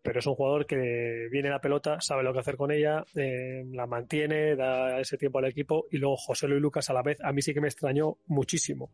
pero 0.01 0.19
es 0.19 0.27
un 0.27 0.36
jugador 0.36 0.65
que 0.65 1.29
viene 1.31 1.50
la 1.50 1.62
pelota, 1.62 2.01
sabe 2.01 2.24
lo 2.24 2.34
que 2.34 2.39
hacer 2.39 2.58
con 2.58 2.72
ella, 2.72 3.05
eh, 3.15 3.63
la 3.72 3.88
mantiene, 3.88 4.58
da 4.58 5.00
ese 5.00 5.17
tiempo 5.17 5.39
al 5.39 5.46
equipo 5.46 5.86
y 5.91 5.98
luego 5.98 6.17
José 6.17 6.48
Luis 6.48 6.62
Lucas 6.62 6.89
a 6.89 6.93
la 6.93 7.03
vez, 7.03 7.19
a 7.22 7.31
mí 7.31 7.41
sí 7.41 7.53
que 7.53 7.62
me 7.62 7.69
extrañó 7.69 8.17
muchísimo. 8.27 8.91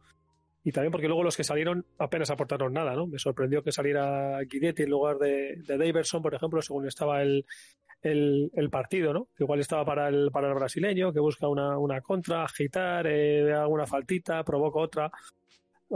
Y 0.63 0.71
también 0.71 0.91
porque 0.91 1.07
luego 1.07 1.23
los 1.23 1.37
que 1.37 1.43
salieron 1.43 1.85
apenas 1.97 2.29
aportaron 2.29 2.73
nada, 2.73 2.95
¿no? 2.95 3.05
Me 3.05 3.19
sorprendió 3.19 3.63
que 3.63 3.71
saliera 3.71 4.39
Guidetti 4.41 4.83
en 4.83 4.89
lugar 4.89 5.17
de, 5.17 5.57
de 5.57 5.77
Daverson, 5.77 6.23
por 6.23 6.33
ejemplo, 6.33 6.61
según 6.61 6.87
estaba 6.87 7.21
el, 7.21 7.45
el, 8.01 8.69
partido, 8.71 9.13
¿no? 9.13 9.29
Igual 9.39 9.59
estaba 9.59 9.85
para 9.85 10.07
el, 10.09 10.31
para 10.31 10.47
el 10.47 10.55
brasileño, 10.55 11.13
que 11.13 11.19
busca 11.19 11.47
una, 11.47 11.77
una 11.77 12.01
contra, 12.01 12.43
agitar, 12.43 13.05
eh, 13.07 13.53
alguna 13.53 13.85
faltita, 13.85 14.43
provoca 14.43 14.79
otra 14.79 15.11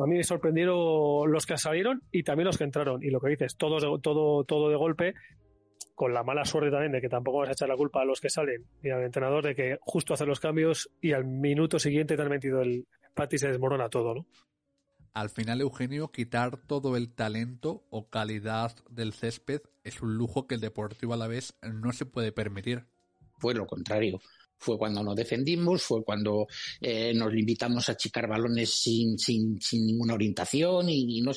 a 0.03 0.08
mí 0.08 0.15
me 0.15 0.24
sorprendieron 0.24 1.32
los 1.32 1.46
que 1.46 1.58
salieron 1.58 2.01
y 2.12 2.24
también 2.24 2.48
los 2.48 2.58
que 2.58 2.63
entraron. 2.63 3.03
Y 3.03 3.10
lo 3.10 3.20
que 3.20 3.29
dices, 3.29 3.56
todo, 3.58 4.00
todo, 4.00 4.44
todo 4.44 4.70
de 4.70 4.75
golpe, 4.75 5.13
con 5.96 6.13
la 6.13 6.24
mala 6.24 6.46
suerte 6.46 6.72
también 6.72 6.91
de 6.91 7.01
que 7.01 7.10
tampoco 7.10 7.39
vas 7.39 7.50
a 7.50 7.51
echar 7.53 7.68
la 7.68 7.75
culpa 7.75 8.01
a 8.01 8.06
los 8.06 8.22
que 8.22 8.29
salen 8.29 8.65
y 8.82 8.89
al 8.89 9.03
entrenador 9.03 9.44
de 9.44 9.56
que 9.56 9.77
justo 9.82 10.13
hace 10.13 10.25
los 10.25 10.39
cambios 10.39 10.89
y 11.01 11.12
al 11.12 11.25
minuto 11.25 11.79
siguiente 11.79 12.15
te 12.15 12.22
han 12.22 12.29
metido 12.29 12.62
el 12.62 12.88
empate 13.08 13.36
y 13.36 13.39
se 13.39 13.50
desmorona 13.50 13.89
todo, 13.89 14.15
¿no? 14.15 14.25
Al 15.13 15.29
final, 15.29 15.60
Eugenio, 15.60 16.12
quitar 16.12 16.56
todo 16.56 16.96
el 16.96 17.13
talento 17.13 17.84
o 17.89 18.10
calidad 18.10 18.75
del 18.89 19.12
césped 19.12 19.62
es 19.84 20.01
un 20.01 20.15
lujo 20.15 20.48
que 20.48 20.56
el 20.56 20.62
Deportivo 20.62 21.13
a 21.13 21.18
la 21.18 21.27
vez 21.27 21.58
no 21.63 21.91
se 21.91 22.06
puede 22.06 22.32
permitir. 22.32 22.86
Fue 23.39 23.53
lo 23.53 23.65
contrario 23.65 24.20
fue 24.60 24.78
cuando 24.78 25.04
nos 25.04 25.16
defendimos, 25.16 25.82
fue 25.82 26.04
cuando 26.04 26.48
eh, 26.82 27.13
nos 27.13 27.34
limitamos 27.34 27.89
a 27.89 27.94
achicar 27.94 28.28
balones 28.28 28.74
sin, 28.74 29.18
sin, 29.18 29.60
sin 29.62 29.86
ninguna 29.86 30.13
orientación 30.13 30.89
y, 30.89 31.18
y 31.18 31.22
no, 31.22 31.32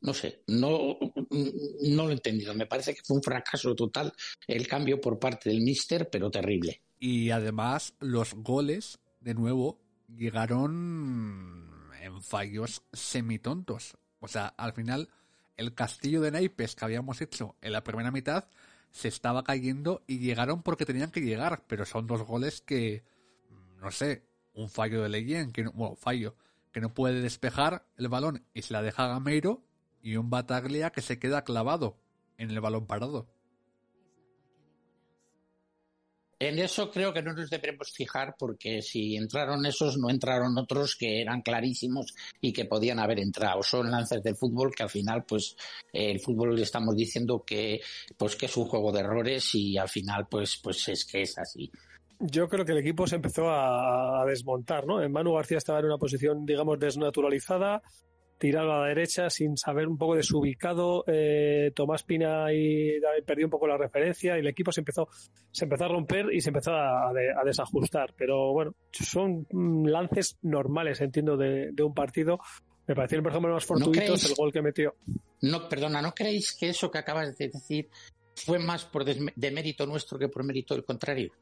no 0.00 0.14
sé, 0.14 0.42
no, 0.48 0.98
no 1.30 2.04
lo 2.04 2.10
he 2.10 2.14
entendido. 2.14 2.54
Me 2.54 2.66
parece 2.66 2.94
que 2.94 3.02
fue 3.04 3.16
un 3.16 3.22
fracaso 3.22 3.74
total 3.74 4.12
el 4.46 4.66
cambio 4.66 5.00
por 5.00 5.18
parte 5.18 5.50
del 5.50 5.60
míster, 5.60 6.08
pero 6.10 6.30
terrible. 6.30 6.82
Y 6.98 7.30
además 7.30 7.94
los 8.00 8.34
goles, 8.34 9.00
de 9.20 9.34
nuevo, 9.34 9.80
llegaron 10.16 11.70
en 12.00 12.22
fallos 12.22 12.82
semitontos. 12.92 13.96
O 14.20 14.28
sea, 14.28 14.46
al 14.46 14.72
final 14.72 15.08
el 15.56 15.74
castillo 15.74 16.20
de 16.20 16.30
naipes 16.30 16.74
que 16.74 16.84
habíamos 16.84 17.20
hecho 17.20 17.56
en 17.60 17.72
la 17.72 17.84
primera 17.84 18.10
mitad 18.10 18.46
se 18.92 19.08
estaba 19.08 19.42
cayendo 19.42 20.02
y 20.06 20.18
llegaron 20.18 20.62
porque 20.62 20.86
tenían 20.86 21.10
que 21.10 21.22
llegar, 21.22 21.64
pero 21.66 21.84
son 21.84 22.06
dos 22.06 22.22
goles 22.22 22.60
que, 22.60 23.02
no 23.80 23.90
sé, 23.90 24.22
un 24.54 24.68
fallo 24.68 25.02
de 25.02 25.08
Leyen, 25.08 25.50
que 25.52 25.64
no, 25.64 25.72
bueno, 25.72 25.96
fallo, 25.96 26.36
que 26.70 26.80
no 26.80 26.94
puede 26.94 27.20
despejar 27.20 27.86
el 27.96 28.08
balón 28.08 28.44
y 28.54 28.62
se 28.62 28.72
la 28.72 28.82
deja 28.82 29.08
Gameiro 29.08 29.62
y 30.02 30.16
un 30.16 30.30
Bataglia 30.30 30.90
que 30.90 31.00
se 31.00 31.18
queda 31.18 31.44
clavado 31.44 31.96
en 32.36 32.50
el 32.50 32.60
balón 32.60 32.86
parado. 32.86 33.26
En 36.42 36.58
eso 36.58 36.90
creo 36.90 37.12
que 37.12 37.22
no 37.22 37.32
nos 37.34 37.48
debemos 37.48 37.92
fijar 37.92 38.34
porque 38.36 38.82
si 38.82 39.14
entraron 39.14 39.64
esos, 39.64 39.96
no 39.96 40.10
entraron 40.10 40.58
otros 40.58 40.96
que 40.96 41.20
eran 41.20 41.40
clarísimos 41.40 42.12
y 42.40 42.52
que 42.52 42.64
podían 42.64 42.98
haber 42.98 43.20
entrado. 43.20 43.62
Son 43.62 43.88
lances 43.88 44.24
del 44.24 44.34
fútbol 44.34 44.74
que 44.74 44.82
al 44.82 44.90
final, 44.90 45.22
pues, 45.22 45.54
eh, 45.92 46.10
el 46.10 46.18
fútbol 46.18 46.56
le 46.56 46.62
estamos 46.62 46.96
diciendo 46.96 47.44
que, 47.46 47.80
pues, 48.16 48.34
que 48.34 48.46
es 48.46 48.56
un 48.56 48.64
juego 48.64 48.90
de 48.90 48.98
errores 48.98 49.54
y 49.54 49.78
al 49.78 49.88
final, 49.88 50.26
pues, 50.28 50.58
pues 50.60 50.88
es 50.88 51.04
que 51.04 51.22
es 51.22 51.38
así. 51.38 51.70
Yo 52.18 52.48
creo 52.48 52.64
que 52.64 52.72
el 52.72 52.78
equipo 52.78 53.06
se 53.06 53.14
empezó 53.14 53.48
a, 53.48 54.22
a 54.22 54.26
desmontar, 54.26 54.84
¿no? 54.84 55.08
Manu 55.08 55.34
García 55.34 55.58
estaba 55.58 55.78
en 55.78 55.84
una 55.84 55.98
posición, 55.98 56.44
digamos, 56.44 56.76
desnaturalizada 56.76 57.82
tirado 58.42 58.72
a 58.72 58.80
la 58.80 58.86
derecha 58.88 59.30
sin 59.30 59.56
saber 59.56 59.86
un 59.86 59.96
poco 59.96 60.16
desubicado. 60.16 61.04
Eh, 61.06 61.70
Tomás 61.76 62.02
Pina 62.02 62.44
ahí 62.46 62.94
perdió 63.24 63.46
un 63.46 63.50
poco 63.50 63.68
la 63.68 63.76
referencia 63.76 64.36
y 64.36 64.40
el 64.40 64.46
equipo 64.48 64.72
se 64.72 64.80
empezó, 64.80 65.08
se 65.52 65.64
empezó 65.64 65.84
a 65.84 65.88
romper 65.88 66.26
y 66.32 66.40
se 66.40 66.50
empezó 66.50 66.72
a, 66.72 67.12
de- 67.14 67.30
a 67.32 67.44
desajustar. 67.44 68.14
Pero 68.18 68.52
bueno, 68.52 68.74
son 68.90 69.46
mm, 69.50 69.86
lances 69.86 70.38
normales, 70.42 71.00
entiendo, 71.00 71.36
de, 71.36 71.70
de 71.72 71.82
un 71.84 71.94
partido. 71.94 72.40
Me 72.88 72.96
parecieron, 72.96 73.22
por 73.22 73.30
ejemplo, 73.32 73.50
los 73.50 73.62
más 73.62 73.66
fortuitos 73.66 73.96
creéis? 74.02 74.26
el 74.30 74.34
gol 74.34 74.52
que 74.52 74.60
metió. 74.60 74.94
No, 75.42 75.68
perdona, 75.68 76.02
¿no 76.02 76.12
creéis 76.12 76.52
que 76.58 76.68
eso 76.70 76.90
que 76.90 76.98
acabas 76.98 77.38
de 77.38 77.46
decir 77.48 77.88
fue 78.34 78.58
más 78.58 78.84
por 78.84 79.04
desme- 79.04 79.32
de 79.36 79.50
mérito 79.52 79.86
nuestro 79.86 80.18
que 80.18 80.28
por 80.28 80.42
mérito 80.44 80.74
del 80.74 80.84
contrario? 80.84 81.32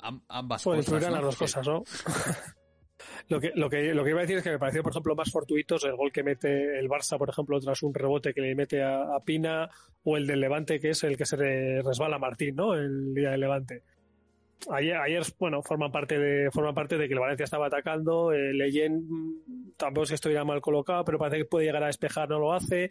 Am- 0.00 0.22
ambas 0.28 0.64
Bueno, 0.64 0.82
cosas. 0.82 1.02
¿no? 1.02 1.10
las 1.10 1.22
dos 1.22 1.36
cosas, 1.36 1.66
¿no? 1.68 1.82
lo, 3.28 3.40
que, 3.40 3.52
lo, 3.54 3.68
que, 3.70 3.94
lo 3.94 4.04
que 4.04 4.10
iba 4.10 4.18
a 4.20 4.22
decir 4.22 4.36
es 4.38 4.42
que 4.44 4.50
me 4.50 4.58
pareció, 4.58 4.82
por 4.82 4.92
ejemplo, 4.92 5.14
más 5.14 5.30
fortuitos 5.30 5.84
el 5.84 5.96
gol 5.96 6.12
que 6.12 6.22
mete 6.22 6.78
el 6.78 6.88
Barça, 6.88 7.18
por 7.18 7.28
ejemplo, 7.30 7.58
tras 7.60 7.82
un 7.82 7.94
rebote 7.94 8.34
que 8.34 8.40
le 8.40 8.54
mete 8.54 8.82
a, 8.82 9.18
Pina, 9.24 9.68
o 10.04 10.16
el 10.16 10.26
del 10.26 10.40
Levante, 10.40 10.80
que 10.80 10.90
es 10.90 11.02
el 11.04 11.16
que 11.16 11.26
se 11.26 11.36
re- 11.36 11.82
resbala 11.82 12.16
a 12.16 12.18
Martín, 12.18 12.56
¿no? 12.56 12.74
El 12.74 13.14
día 13.14 13.30
del 13.30 13.40
Levante. 13.40 13.82
Ayer, 14.70 14.96
ayer, 14.96 15.22
bueno, 15.38 15.60
forman 15.62 15.90
parte 15.90 16.18
de 16.18 16.50
forman 16.52 16.74
parte 16.74 16.96
de 16.96 17.08
que 17.08 17.14
el 17.14 17.20
Valencia 17.20 17.44
estaba 17.44 17.66
atacando, 17.66 18.32
el 18.32 18.56
Leyen 18.58 19.06
mm, 19.08 19.72
tampoco 19.76 20.04
es 20.04 20.12
estuviera 20.12 20.44
mal 20.44 20.60
colocado, 20.60 21.04
pero 21.04 21.18
parece 21.18 21.38
que 21.38 21.44
puede 21.46 21.66
llegar 21.66 21.82
a 21.82 21.88
despejar, 21.88 22.28
no 22.28 22.38
lo 22.38 22.52
hace. 22.52 22.90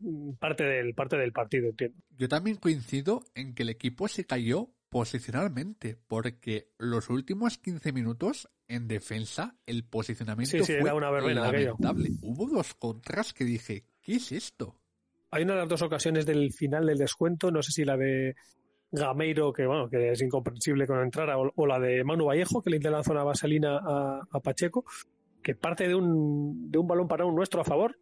Mm, 0.00 0.32
Parte 0.38 0.64
del, 0.64 0.94
parte 0.94 1.16
del 1.16 1.32
partido, 1.32 1.68
entiendo. 1.68 1.96
Yo 2.16 2.28
también 2.28 2.56
coincido 2.56 3.22
en 3.34 3.54
que 3.54 3.64
el 3.64 3.68
equipo 3.70 4.08
se 4.08 4.24
cayó 4.24 4.70
posicionalmente, 4.88 5.96
porque 6.06 6.70
los 6.78 7.10
últimos 7.10 7.58
15 7.58 7.92
minutos 7.92 8.48
en 8.68 8.88
defensa 8.88 9.56
el 9.66 9.84
posicionamiento 9.84 10.56
Sí, 10.58 10.64
sí, 10.64 10.72
fue 10.80 10.90
era 10.90 10.94
una 10.94 11.10
verbena 11.10 11.48
aquello. 11.48 11.76
lamentable. 11.78 12.10
Hubo 12.22 12.46
dos 12.48 12.74
contras 12.74 13.32
que 13.32 13.44
dije, 13.44 13.84
¿qué 14.02 14.16
es 14.16 14.32
esto? 14.32 14.80
Hay 15.30 15.42
una 15.44 15.54
de 15.54 15.60
las 15.60 15.68
dos 15.68 15.82
ocasiones 15.82 16.24
del 16.26 16.52
final 16.52 16.86
del 16.86 16.98
descuento, 16.98 17.50
no 17.50 17.62
sé 17.62 17.72
si 17.72 17.84
la 17.84 17.96
de 17.96 18.34
Gameiro, 18.90 19.52
que 19.52 19.66
bueno, 19.66 19.88
que 19.88 20.10
es 20.12 20.22
incomprensible 20.22 20.86
que 20.86 20.92
no 20.94 21.02
entrara, 21.02 21.38
o, 21.38 21.52
o 21.54 21.66
la 21.66 21.78
de 21.78 22.02
Manu 22.04 22.26
Vallejo, 22.26 22.62
que 22.62 22.70
le 22.70 22.78
lanza 22.78 23.12
una 23.12 23.24
vaselina 23.24 23.78
a, 23.78 24.20
a 24.30 24.40
Pacheco, 24.40 24.84
que 25.42 25.54
parte 25.54 25.86
de 25.86 25.94
un, 25.94 26.70
de 26.70 26.78
un 26.78 26.86
balón 26.86 27.08
para 27.08 27.26
un 27.26 27.34
nuestro 27.34 27.60
a 27.60 27.64
favor. 27.64 27.98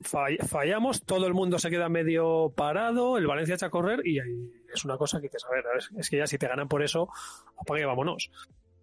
Fall- 0.00 0.38
fallamos, 0.46 1.02
todo 1.04 1.26
el 1.26 1.34
mundo 1.34 1.58
se 1.58 1.70
queda 1.70 1.88
medio 1.88 2.52
parado, 2.56 3.18
el 3.18 3.26
Valencia 3.26 3.54
echa 3.54 3.66
a 3.66 3.70
correr 3.70 4.06
y 4.06 4.18
es 4.18 4.84
una 4.84 4.96
cosa 4.96 5.18
que 5.20 5.28
dices, 5.28 5.44
a 5.44 5.50
ver, 5.54 5.64
es, 5.78 5.90
es 5.96 6.10
que 6.10 6.18
ya 6.18 6.26
si 6.26 6.38
te 6.38 6.48
ganan 6.48 6.68
por 6.68 6.82
eso, 6.82 7.08
apague 7.58 7.82
y 7.82 7.84
vámonos. 7.84 8.30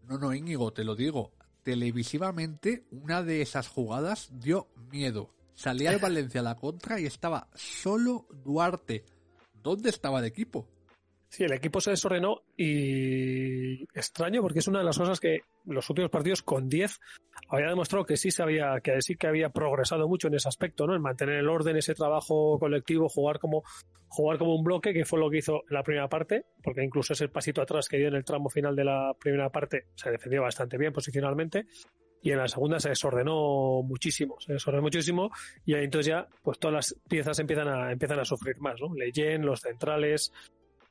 No, 0.08 0.18
no, 0.18 0.34
Íñigo, 0.34 0.72
te 0.74 0.84
lo 0.84 0.96
digo. 0.96 1.32
Televisivamente, 1.64 2.84
una 2.92 3.24
de 3.24 3.42
esas 3.42 3.68
jugadas 3.70 4.30
dio 4.34 4.68
miedo. 4.92 5.30
Salía 5.56 5.92
el 5.92 6.00
Valencia 6.00 6.42
a 6.42 6.44
la 6.44 6.56
contra 6.56 7.00
y 7.00 7.06
estaba 7.06 7.48
solo 7.54 8.26
Duarte. 8.44 9.06
¿Dónde 9.54 9.90
estaba 9.90 10.20
el 10.20 10.26
equipo? 10.26 10.68
Sí, 11.30 11.44
el 11.46 11.54
equipo 11.54 11.80
se 11.80 11.92
desordenó 11.92 12.42
y 12.58 13.84
extraño 13.98 14.42
porque 14.42 14.60
es 14.60 14.68
una 14.68 14.80
de 14.80 14.86
las 14.86 14.98
cosas 14.98 15.20
que 15.20 15.40
los 15.66 15.90
últimos 15.90 16.12
partidos 16.12 16.42
con 16.42 16.70
10 16.70 17.00
había 17.50 17.70
demostrado 17.70 18.06
que 18.06 18.18
sí 18.18 18.32
se 18.32 18.44
había, 18.44 18.80
que 18.82 19.02
sí 19.02 19.16
que 19.16 19.28
había 19.28 19.50
progresado 19.50 20.08
mucho 20.08 20.28
en 20.28 20.36
ese 20.36 20.48
aspecto, 20.48 20.88
¿no? 20.88 20.96
En 20.96 21.02
mantener 21.02 21.36
el 21.36 21.50
orden, 21.50 21.78
ese 21.78 21.94
trabajo 21.94 22.58
colectivo, 22.60 23.10
jugar 23.10 23.40
como, 23.40 23.64
jugar 24.08 24.38
como 24.38 24.56
un 24.56 24.64
bloque, 24.64 24.94
que 24.94 25.06
fue 25.06 25.20
lo 25.20 25.30
que 25.30 25.38
hizo 25.38 25.64
en 25.70 25.74
la 25.76 25.84
primera 25.84 26.08
parte, 26.08 26.46
porque 26.62 26.84
incluso 26.84 27.14
ese 27.14 27.30
pasito 27.30 27.62
atrás 27.62 27.88
que 27.88 27.98
dio 27.98 28.08
en 28.08 28.16
el 28.16 28.26
tramo 28.26 28.50
final 28.50 28.76
de 28.76 28.86
la 28.86 29.14
primera 29.20 29.50
parte 29.50 29.88
se 29.96 30.12
defendió 30.12 30.42
bastante 30.42 30.78
bien 30.78 30.94
posicionalmente. 30.94 31.66
Y 32.26 32.32
en 32.32 32.38
la 32.38 32.48
segunda 32.48 32.80
se 32.80 32.88
desordenó 32.88 33.82
muchísimo, 33.84 34.38
se 34.40 34.54
desordenó 34.54 34.84
muchísimo 34.84 35.30
y 35.66 35.74
ahí 35.74 35.84
entonces 35.84 36.08
ya 36.08 36.26
pues 36.42 36.58
todas 36.58 36.74
las 36.74 36.96
piezas 37.10 37.38
empiezan 37.40 37.68
a, 37.68 37.92
empiezan 37.92 38.18
a 38.18 38.24
sufrir 38.24 38.62
más, 38.62 38.80
¿no? 38.80 38.94
Leyen, 38.96 39.46
los 39.46 39.60
centrales, 39.60 40.32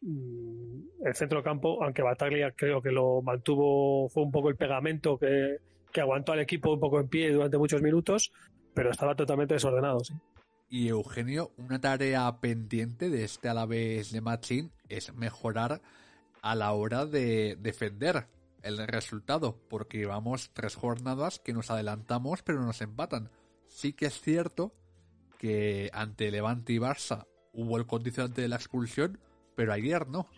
el 0.03 1.15
centro 1.15 1.43
campo, 1.43 1.83
aunque 1.83 2.03
Bataglia 2.03 2.53
creo 2.53 2.83
que 2.83 2.91
lo 2.91 3.23
mantuvo, 3.23 4.09
fue 4.09 4.23
un 4.23 4.33
poco 4.33 4.49
el 4.49 4.57
pegamento 4.57 5.19
que, 5.19 5.59
que 5.93 6.01
aguantó 6.01 6.33
al 6.33 6.41
equipo 6.41 6.73
un 6.73 6.81
poco 6.81 7.01
en 7.01 7.09
pie 7.09 7.31
durante 7.31 7.59
muchos 7.59 7.83
minutos, 7.83 8.33
pero 8.75 8.91
estaba 8.91 9.15
totalmente 9.15 9.55
desordenado, 9.55 10.01
sí. 10.01 10.15
Y 10.69 10.89
Eugenio, 10.89 11.53
una 11.59 11.83
tarea 11.83 12.41
pendiente 12.41 13.11
de 13.11 13.25
este 13.25 13.51
Alavés 13.51 14.11
de 14.11 14.23
Machín 14.23 14.73
es 14.89 15.13
mejorar 15.13 15.83
a 16.41 16.55
la 16.55 16.73
hora 16.73 17.05
de 17.05 17.57
defender 17.61 18.27
el 18.63 18.79
resultado, 18.87 19.59
porque 19.69 19.99
llevamos 19.99 20.51
tres 20.55 20.75
jornadas 20.75 21.41
que 21.41 21.53
nos 21.53 21.71
adelantamos 21.71 22.43
pero 22.43 22.63
nos 22.63 22.81
empatan. 22.81 23.29
Sí 23.67 23.93
que 23.93 24.07
es 24.07 24.19
cierto 24.19 24.73
que 25.39 25.91
ante 25.93 26.31
Levante 26.31 26.73
y 26.73 26.79
Barça 26.79 27.27
hubo 27.53 27.77
el 27.77 27.87
condicionante 27.87 28.41
de 28.41 28.49
la 28.49 28.57
expulsión, 28.57 29.19
pero 29.55 29.73
ayer 29.73 30.07
no. 30.09 30.29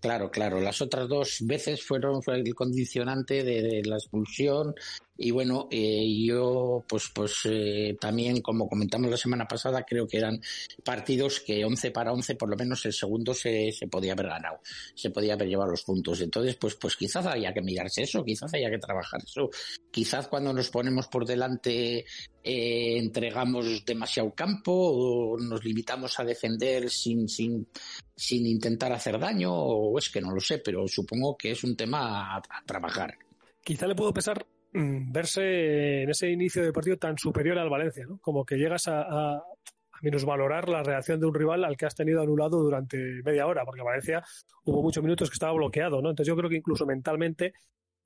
Claro, 0.00 0.30
claro. 0.30 0.60
Las 0.60 0.82
otras 0.82 1.08
dos 1.08 1.38
veces 1.42 1.84
fueron 1.84 2.22
fue 2.22 2.40
el 2.40 2.54
condicionante 2.54 3.44
de 3.44 3.82
la 3.84 3.96
expulsión 3.96 4.74
y 5.16 5.30
bueno, 5.30 5.68
eh, 5.70 6.06
yo 6.24 6.84
pues 6.88 7.10
pues 7.14 7.40
eh, 7.44 7.96
también 8.00 8.40
como 8.40 8.66
comentamos 8.66 9.10
la 9.10 9.16
semana 9.16 9.46
pasada 9.46 9.84
creo 9.84 10.06
que 10.06 10.16
eran 10.16 10.40
partidos 10.82 11.40
que 11.40 11.64
11 11.64 11.90
para 11.90 12.12
11 12.12 12.34
por 12.36 12.48
lo 12.48 12.56
menos 12.56 12.84
el 12.86 12.94
segundo 12.94 13.34
se, 13.34 13.72
se 13.72 13.88
podía 13.88 14.14
haber 14.14 14.28
ganado, 14.28 14.60
se 14.94 15.10
podía 15.10 15.34
haber 15.34 15.48
llevado 15.48 15.70
los 15.70 15.82
puntos. 15.82 16.20
Entonces 16.22 16.56
pues 16.56 16.76
pues 16.76 16.96
quizás 16.96 17.26
haya 17.26 17.52
que 17.52 17.60
mirarse 17.60 18.02
eso, 18.02 18.24
quizás 18.24 18.54
haya 18.54 18.70
que 18.70 18.78
trabajar 18.78 19.20
eso. 19.22 19.50
Quizás 19.90 20.28
cuando 20.28 20.52
nos 20.54 20.70
ponemos 20.70 21.08
por 21.08 21.26
delante 21.26 22.06
eh, 22.42 22.98
entregamos 22.98 23.84
demasiado 23.84 24.32
campo 24.34 24.72
o 24.72 25.38
nos 25.38 25.62
limitamos 25.62 26.18
a 26.18 26.24
defender 26.24 26.88
sin 26.88 27.28
sin 27.28 27.68
sin 28.16 28.46
intentar 28.46 28.92
hacer 28.92 29.18
daño 29.18 29.52
o 29.52 29.98
es 29.98 30.08
que 30.08 30.22
no 30.22 30.32
lo 30.32 30.40
sé, 30.40 30.58
pero 30.58 30.88
supongo 30.88 31.36
que 31.36 31.50
es 31.50 31.62
un 31.64 31.76
tema 31.76 32.34
a, 32.34 32.38
a 32.38 32.64
trabajar. 32.64 33.18
Quizá 33.62 33.86
le 33.86 33.94
puedo 33.94 34.12
pesar 34.12 34.44
verse 34.72 36.02
en 36.02 36.10
ese 36.10 36.30
inicio 36.30 36.62
de 36.62 36.72
partido 36.72 36.96
tan 36.96 37.18
superior 37.18 37.58
al 37.58 37.68
Valencia, 37.70 38.04
¿no? 38.08 38.18
Como 38.18 38.44
que 38.44 38.56
llegas 38.56 38.88
a, 38.88 39.02
a, 39.02 39.34
a 39.36 39.98
minusvalorar 40.02 40.68
la 40.68 40.82
reacción 40.82 41.20
de 41.20 41.26
un 41.26 41.34
rival 41.34 41.64
al 41.64 41.76
que 41.76 41.86
has 41.86 41.94
tenido 41.94 42.22
anulado 42.22 42.58
durante 42.62 42.96
media 43.24 43.46
hora, 43.46 43.64
porque 43.64 43.82
Valencia 43.82 44.24
hubo 44.64 44.82
muchos 44.82 45.02
minutos 45.02 45.28
que 45.30 45.34
estaba 45.34 45.52
bloqueado, 45.52 46.00
¿no? 46.00 46.10
Entonces 46.10 46.28
yo 46.28 46.36
creo 46.36 46.48
que 46.50 46.56
incluso 46.56 46.86
mentalmente 46.86 47.52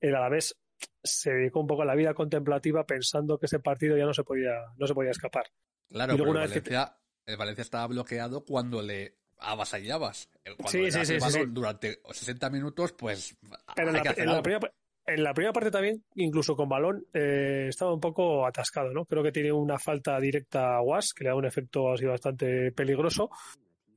el 0.01 0.15
Alavés 0.15 0.55
se 1.03 1.31
dedicó 1.31 1.61
un 1.61 1.67
poco 1.67 1.81
a 1.81 1.85
la 1.85 1.95
vida 1.95 2.13
contemplativa 2.13 2.85
pensando 2.85 3.39
que 3.39 3.45
ese 3.47 3.59
partido 3.59 3.97
ya 3.97 4.05
no 4.05 4.13
se 4.13 4.23
podía, 4.23 4.53
no 4.77 4.85
se 4.85 4.93
podía 4.93 5.11
escapar. 5.11 5.45
Claro, 5.89 6.13
Y 6.13 6.17
pero 6.17 6.25
luego 6.25 6.31
el 6.31 6.37
una 6.47 6.53
vez 6.53 6.63
que 6.63 6.69
Valencia, 6.75 6.97
el 7.25 7.37
Valencia 7.37 7.61
estaba 7.61 7.87
bloqueado 7.87 8.43
cuando 8.45 8.81
le 8.81 9.15
avasallabas. 9.39 10.29
El- 10.43 10.55
Cuando 10.55 10.71
Sí, 10.71 10.91
sí, 10.91 11.05
sí, 11.05 11.17
balón 11.19 11.53
durante 11.53 11.99
60 12.11 12.49
minutos, 12.49 12.93
pues 12.93 13.37
Pero 13.75 13.89
en 13.89 13.93
la, 13.95 14.01
en 14.01 14.43
primera, 14.43 14.59
en 15.07 15.23
la 15.23 15.33
primera 15.33 15.53
parte 15.53 15.71
también, 15.71 16.03
incluso 16.15 16.55
con 16.55 16.67
balón, 16.67 17.05
eh, 17.13 17.67
estaba 17.69 17.93
un 17.93 17.99
poco 17.99 18.45
atascado, 18.45 18.91
¿no? 18.91 19.05
Creo 19.05 19.23
que 19.23 19.31
tiene 19.31 19.51
una 19.51 19.79
falta 19.79 20.19
directa 20.19 20.75
a 20.75 20.81
Was, 20.81 21.13
que 21.13 21.23
le 21.23 21.29
da 21.29 21.35
un 21.35 21.45
efecto 21.45 21.93
así 21.93 22.05
bastante 22.05 22.71
peligroso, 22.73 23.29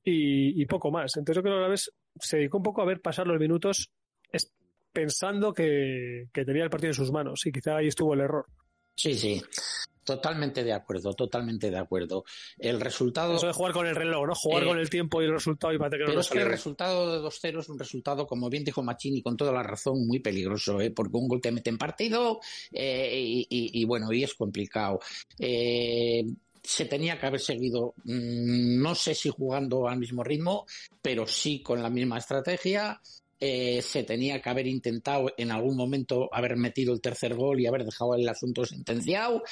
y, 0.04 0.62
y 0.62 0.66
poco 0.66 0.90
más. 0.90 1.16
Entonces 1.16 1.36
yo 1.36 1.42
creo 1.42 1.54
que 1.56 1.58
a 1.58 1.62
la 1.62 1.68
vez 1.68 1.90
se 2.18 2.36
dedicó 2.38 2.58
un 2.58 2.62
poco 2.62 2.80
a 2.80 2.86
ver 2.86 3.00
pasar 3.00 3.26
los 3.26 3.38
minutos 3.38 3.90
pensando 4.92 5.52
que 5.52 6.26
tenía 6.32 6.64
el 6.64 6.70
partido 6.70 6.90
en 6.90 6.94
sus 6.94 7.12
manos, 7.12 7.44
y 7.44 7.52
quizá 7.52 7.76
ahí 7.76 7.88
estuvo 7.88 8.14
el 8.14 8.20
error. 8.20 8.46
Sí, 8.96 9.14
sí. 9.14 9.40
Totalmente 10.16 10.64
de 10.64 10.72
acuerdo, 10.72 11.12
totalmente 11.14 11.70
de 11.70 11.78
acuerdo. 11.78 12.24
El 12.58 12.80
resultado. 12.80 13.36
Eso 13.36 13.46
de 13.46 13.52
jugar 13.52 13.72
con 13.72 13.86
el 13.86 13.94
reloj, 13.94 14.26
¿no? 14.26 14.34
Jugar 14.34 14.62
Eh, 14.64 14.66
con 14.66 14.78
el 14.78 14.90
tiempo 14.90 15.22
y 15.22 15.26
el 15.26 15.32
resultado 15.32 15.72
y 15.72 15.78
parece 15.78 15.98
que 15.98 16.02
no 16.04 16.08
Pero 16.08 16.20
es 16.20 16.28
que 16.30 16.38
el 16.38 16.48
resultado 16.48 17.12
de 17.12 17.18
2-0 17.20 17.60
es 17.60 17.68
un 17.68 17.78
resultado, 17.78 18.26
como 18.26 18.48
bien 18.50 18.64
dijo 18.64 18.82
Machini, 18.82 19.22
con 19.22 19.36
toda 19.36 19.52
la 19.52 19.62
razón, 19.62 20.06
muy 20.06 20.18
peligroso, 20.18 20.80
¿eh? 20.80 20.90
porque 20.90 21.16
un 21.16 21.28
gol 21.28 21.40
te 21.40 21.52
mete 21.52 21.70
en 21.70 21.78
partido 21.78 22.40
eh, 22.72 23.10
y, 23.20 23.40
y- 23.48 23.80
y 23.80 23.84
bueno, 23.84 24.12
y 24.12 24.24
es 24.24 24.34
complicado. 24.34 24.98
Eh, 25.38 26.24
se 26.62 26.84
tenía 26.84 27.18
que 27.18 27.26
haber 27.26 27.40
seguido, 27.40 27.94
mm, 28.04 28.82
no 28.82 28.94
sé 28.94 29.14
si 29.14 29.30
jugando 29.30 29.88
al 29.88 29.98
mismo 29.98 30.22
ritmo, 30.22 30.66
pero 31.00 31.26
sí 31.26 31.62
con 31.62 31.82
la 31.82 31.88
misma 31.88 32.18
estrategia. 32.18 33.00
Eh, 33.42 33.80
se 33.80 34.04
tenía 34.04 34.42
que 34.42 34.50
haber 34.50 34.66
intentado 34.66 35.32
en 35.38 35.50
algún 35.50 35.74
momento 35.74 36.28
haber 36.30 36.56
metido 36.56 36.92
el 36.92 37.00
tercer 37.00 37.34
gol 37.34 37.58
y 37.58 37.66
haber 37.66 37.86
dejado 37.86 38.14
el 38.14 38.28
asunto 38.28 38.66
sentenciado 38.66 39.42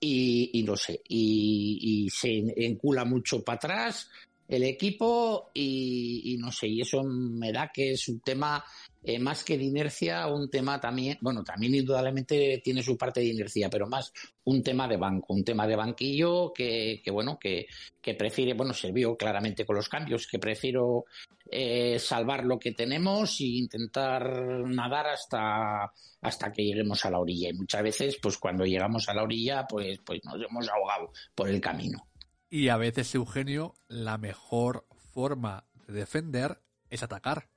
y, 0.00 0.64
no 0.66 0.76
sé, 0.76 1.00
y, 1.08 1.78
y 1.80 2.10
se 2.10 2.42
encula 2.56 3.04
mucho 3.04 3.44
para 3.44 3.56
atrás 3.56 4.10
el 4.48 4.64
equipo 4.64 5.50
y, 5.54 6.22
y 6.34 6.38
no 6.38 6.50
sé, 6.50 6.68
y 6.68 6.80
eso 6.80 7.02
me 7.04 7.52
da 7.52 7.70
que 7.72 7.92
es 7.92 8.08
un 8.08 8.20
tema 8.20 8.64
eh, 9.08 9.20
más 9.20 9.44
que 9.44 9.56
de 9.56 9.62
inercia, 9.62 10.26
un 10.26 10.50
tema 10.50 10.80
también, 10.80 11.16
bueno, 11.20 11.44
también 11.44 11.76
indudablemente 11.76 12.60
tiene 12.64 12.82
su 12.82 12.98
parte 12.98 13.20
de 13.20 13.26
inercia, 13.26 13.70
pero 13.70 13.86
más 13.86 14.12
un 14.42 14.64
tema 14.64 14.88
de 14.88 14.96
banco, 14.96 15.32
un 15.32 15.44
tema 15.44 15.64
de 15.64 15.76
banquillo 15.76 16.52
que, 16.52 17.00
que 17.04 17.10
bueno, 17.12 17.38
que, 17.38 17.68
que 18.02 18.14
prefiere, 18.14 18.54
bueno, 18.54 18.74
se 18.74 18.90
vio 18.90 19.16
claramente 19.16 19.64
con 19.64 19.76
los 19.76 19.88
cambios, 19.88 20.26
que 20.26 20.40
prefiero 20.40 21.04
eh, 21.48 22.00
salvar 22.00 22.44
lo 22.44 22.58
que 22.58 22.72
tenemos 22.72 23.40
e 23.40 23.44
intentar 23.44 24.28
nadar 24.66 25.06
hasta, 25.06 25.92
hasta 26.20 26.50
que 26.50 26.64
lleguemos 26.64 27.04
a 27.04 27.10
la 27.12 27.20
orilla. 27.20 27.50
Y 27.50 27.54
muchas 27.54 27.84
veces, 27.84 28.18
pues 28.20 28.36
cuando 28.38 28.64
llegamos 28.64 29.08
a 29.08 29.14
la 29.14 29.22
orilla, 29.22 29.68
pues, 29.68 30.00
pues 30.04 30.20
nos 30.24 30.34
hemos 30.42 30.68
ahogado 30.68 31.12
por 31.32 31.48
el 31.48 31.60
camino. 31.60 32.08
Y 32.50 32.70
a 32.70 32.76
veces, 32.76 33.14
Eugenio, 33.14 33.74
la 33.86 34.18
mejor 34.18 34.84
forma 35.12 35.68
de 35.86 35.94
defender 35.94 36.60
es 36.90 37.04
atacar. 37.04 37.50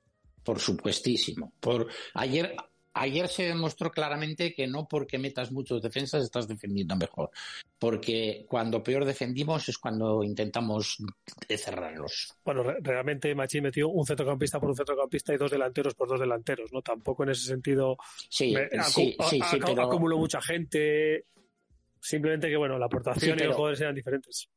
Por 0.44 0.58
supuestísimo. 0.58 1.52
Por 1.60 1.88
ayer 2.14 2.54
ayer 2.92 3.28
se 3.28 3.44
demostró 3.44 3.90
claramente 3.90 4.52
que 4.52 4.66
no 4.66 4.88
porque 4.88 5.16
metas 5.16 5.52
muchos 5.52 5.80
defensas 5.80 6.24
estás 6.24 6.48
defendiendo 6.48 6.96
mejor, 6.96 7.30
porque 7.78 8.44
cuando 8.48 8.82
peor 8.82 9.04
defendimos 9.04 9.68
es 9.68 9.78
cuando 9.78 10.24
intentamos 10.24 10.98
cerrarlos. 11.56 12.34
Bueno, 12.44 12.64
re- 12.64 12.78
realmente 12.80 13.32
Machín 13.34 13.62
metió 13.62 13.88
un 13.88 14.04
centrocampista 14.04 14.58
por 14.58 14.70
un 14.70 14.76
centrocampista 14.76 15.32
y 15.32 15.36
dos 15.36 15.52
delanteros 15.52 15.94
por 15.94 16.08
dos 16.08 16.18
delanteros, 16.18 16.72
¿no? 16.72 16.82
Tampoco 16.82 17.22
en 17.22 17.30
ese 17.30 17.46
sentido 17.46 17.96
Sí, 18.28 18.52
me- 18.54 18.68
sí, 18.82 19.16
sí, 19.28 19.40
pero 19.64 19.82
acumuló 19.84 20.18
mucha 20.18 20.42
gente. 20.42 21.26
Simplemente 22.00 22.48
que, 22.48 22.56
bueno, 22.56 22.78
la 22.78 22.86
aportación 22.86 23.38
y 23.38 23.44
los 23.44 23.54
jugadores 23.54 23.80
eran 23.82 23.94
diferentes. 23.94 24.48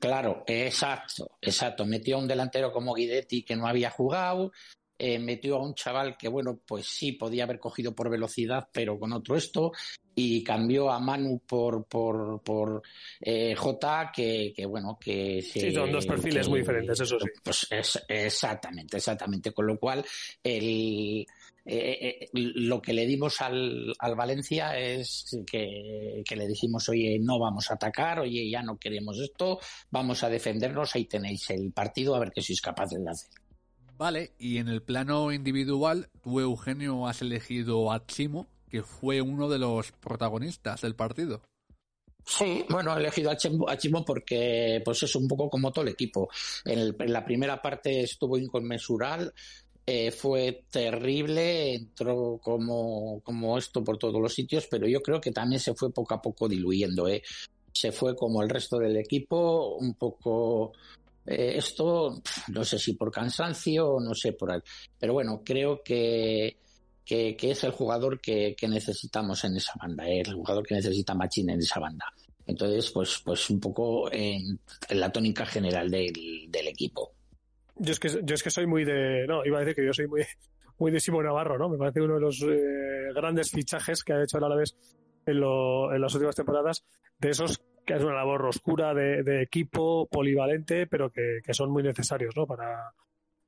Claro, 0.00 0.42
exacto, 0.46 1.32
exacto. 1.42 1.84
Metió 1.84 2.16
a 2.16 2.20
un 2.20 2.28
delantero 2.28 2.72
como 2.72 2.94
Guidetti 2.94 3.42
que 3.42 3.56
no 3.56 3.66
había 3.66 3.90
jugado, 3.90 4.52
eh, 4.98 5.18
metió 5.18 5.56
a 5.56 5.62
un 5.62 5.74
chaval 5.74 6.16
que, 6.16 6.28
bueno, 6.28 6.60
pues 6.66 6.86
sí, 6.86 7.12
podía 7.12 7.44
haber 7.44 7.58
cogido 7.58 7.94
por 7.94 8.10
velocidad, 8.10 8.68
pero 8.72 8.98
con 8.98 9.12
otro 9.12 9.36
esto, 9.36 9.72
y 10.14 10.44
cambió 10.44 10.90
a 10.90 11.00
Manu 11.00 11.40
por, 11.46 11.86
por, 11.86 12.40
por 12.42 12.82
eh, 13.20 13.54
J, 13.56 14.12
que, 14.14 14.52
que, 14.56 14.64
bueno, 14.66 14.96
que... 15.00 15.42
Sí, 15.42 15.72
son 15.72 15.90
dos 15.90 16.06
perfiles 16.06 16.44
que- 16.44 16.50
muy 16.50 16.60
diferentes, 16.60 17.00
eso 17.00 17.18
sí. 17.18 17.26
Pues 17.42 17.66
es- 17.70 18.04
exactamente, 18.08 18.96
exactamente. 18.98 19.52
Con 19.52 19.66
lo 19.66 19.76
cual, 19.78 20.04
el, 20.42 21.26
eh, 21.64 22.18
eh, 22.22 22.28
lo 22.32 22.80
que 22.80 22.92
le 22.92 23.06
dimos 23.06 23.40
al, 23.40 23.92
al 23.98 24.14
Valencia 24.14 24.78
es 24.78 25.36
que, 25.50 26.22
que 26.24 26.36
le 26.36 26.46
dijimos, 26.46 26.88
oye, 26.88 27.18
no 27.20 27.38
vamos 27.40 27.70
a 27.70 27.74
atacar, 27.74 28.20
oye, 28.20 28.48
ya 28.48 28.62
no 28.62 28.78
queremos 28.78 29.18
esto, 29.18 29.58
vamos 29.90 30.22
a 30.22 30.28
defendernos, 30.28 30.94
ahí 30.94 31.06
tenéis 31.06 31.50
el 31.50 31.72
partido, 31.72 32.14
a 32.14 32.20
ver 32.20 32.30
qué 32.32 32.40
sois 32.42 32.60
capaces 32.60 33.02
de 33.02 33.10
hacer. 33.10 33.30
Vale, 33.96 34.32
y 34.38 34.58
en 34.58 34.68
el 34.68 34.82
plano 34.82 35.32
individual, 35.32 36.08
tú, 36.22 36.40
Eugenio, 36.40 37.06
has 37.06 37.22
elegido 37.22 37.92
a 37.92 38.04
Chimo, 38.06 38.48
que 38.68 38.82
fue 38.82 39.20
uno 39.20 39.48
de 39.48 39.58
los 39.58 39.92
protagonistas 39.92 40.80
del 40.80 40.96
partido. 40.96 41.42
Sí, 42.26 42.64
bueno, 42.70 42.96
he 42.96 43.00
elegido 43.00 43.30
a 43.30 43.36
Chimbo 43.36 44.04
porque 44.04 44.80
pues 44.82 45.02
es 45.02 45.14
un 45.14 45.28
poco 45.28 45.50
como 45.50 45.70
todo 45.70 45.84
el 45.84 45.92
equipo. 45.92 46.28
En, 46.64 46.96
en 46.98 47.12
la 47.12 47.24
primera 47.24 47.60
parte 47.60 48.00
estuvo 48.00 48.38
inconmensural, 48.38 49.32
eh, 49.86 50.10
fue 50.10 50.64
terrible, 50.70 51.74
entró 51.74 52.40
como, 52.42 53.20
como 53.20 53.58
esto 53.58 53.84
por 53.84 53.98
todos 53.98 54.20
los 54.20 54.32
sitios, 54.32 54.66
pero 54.70 54.88
yo 54.88 55.02
creo 55.02 55.20
que 55.20 55.30
también 55.30 55.60
se 55.60 55.74
fue 55.74 55.92
poco 55.92 56.14
a 56.14 56.22
poco 56.22 56.48
diluyendo. 56.48 57.06
¿eh? 57.06 57.22
Se 57.70 57.92
fue 57.92 58.16
como 58.16 58.42
el 58.42 58.48
resto 58.48 58.78
del 58.78 58.96
equipo, 58.96 59.76
un 59.76 59.94
poco 59.94 60.72
eh, 61.26 61.54
esto, 61.56 62.20
no 62.48 62.64
sé 62.64 62.78
si 62.78 62.94
por 62.94 63.10
cansancio 63.10 63.88
o 63.88 64.00
no 64.00 64.14
sé 64.14 64.32
por 64.32 64.52
ahí. 64.52 64.60
Pero 64.98 65.12
bueno, 65.12 65.42
creo 65.44 65.82
que, 65.82 66.58
que, 67.04 67.36
es 67.40 67.64
el 67.64 67.72
jugador 67.72 68.20
que, 68.20 68.54
que 68.56 68.68
necesitamos 68.68 69.44
en 69.44 69.56
esa 69.56 69.72
banda, 69.80 70.06
¿eh? 70.08 70.20
el 70.24 70.34
jugador 70.34 70.66
que 70.66 70.74
necesita 70.74 71.14
Machín 71.14 71.50
en 71.50 71.58
esa 71.60 71.80
banda. 71.80 72.06
Entonces, 72.46 72.90
pues, 72.90 73.22
pues 73.24 73.48
un 73.50 73.58
poco 73.60 74.12
en, 74.12 74.60
la 74.90 75.10
tónica 75.10 75.46
general 75.46 75.90
del, 75.90 76.12
del 76.48 76.68
equipo. 76.68 77.12
Yo 77.76 77.92
es 77.92 77.98
que 77.98 78.08
yo 78.22 78.34
es 78.34 78.42
que 78.42 78.50
soy 78.50 78.66
muy 78.66 78.84
de. 78.84 79.26
No, 79.26 79.44
iba 79.44 79.56
a 79.56 79.60
decir 79.60 79.74
que 79.74 79.84
yo 79.84 79.92
soy 79.92 80.06
muy, 80.06 80.22
muy 80.78 80.92
de 80.92 81.00
Simón 81.00 81.24
Navarro, 81.24 81.58
¿no? 81.58 81.68
Me 81.68 81.78
parece 81.78 82.02
uno 82.02 82.14
de 82.14 82.20
los 82.20 82.40
eh, 82.42 83.12
grandes 83.14 83.50
fichajes 83.50 84.04
que 84.04 84.12
ha 84.12 84.22
hecho 84.22 84.38
el 84.38 84.44
Alavés 84.44 84.76
en, 85.26 85.40
lo- 85.40 85.92
en 85.92 86.00
las 86.00 86.14
últimas 86.14 86.36
temporadas, 86.36 86.84
de 87.18 87.30
esos 87.30 87.60
que 87.84 87.94
es 87.94 88.02
una 88.02 88.14
labor 88.14 88.46
oscura 88.46 88.94
de, 88.94 89.42
equipo, 89.42 90.06
polivalente, 90.10 90.86
pero 90.86 91.10
que, 91.10 91.40
son 91.52 91.70
muy 91.70 91.82
necesarios, 91.82 92.36
¿no? 92.36 92.46
Para, 92.46 92.92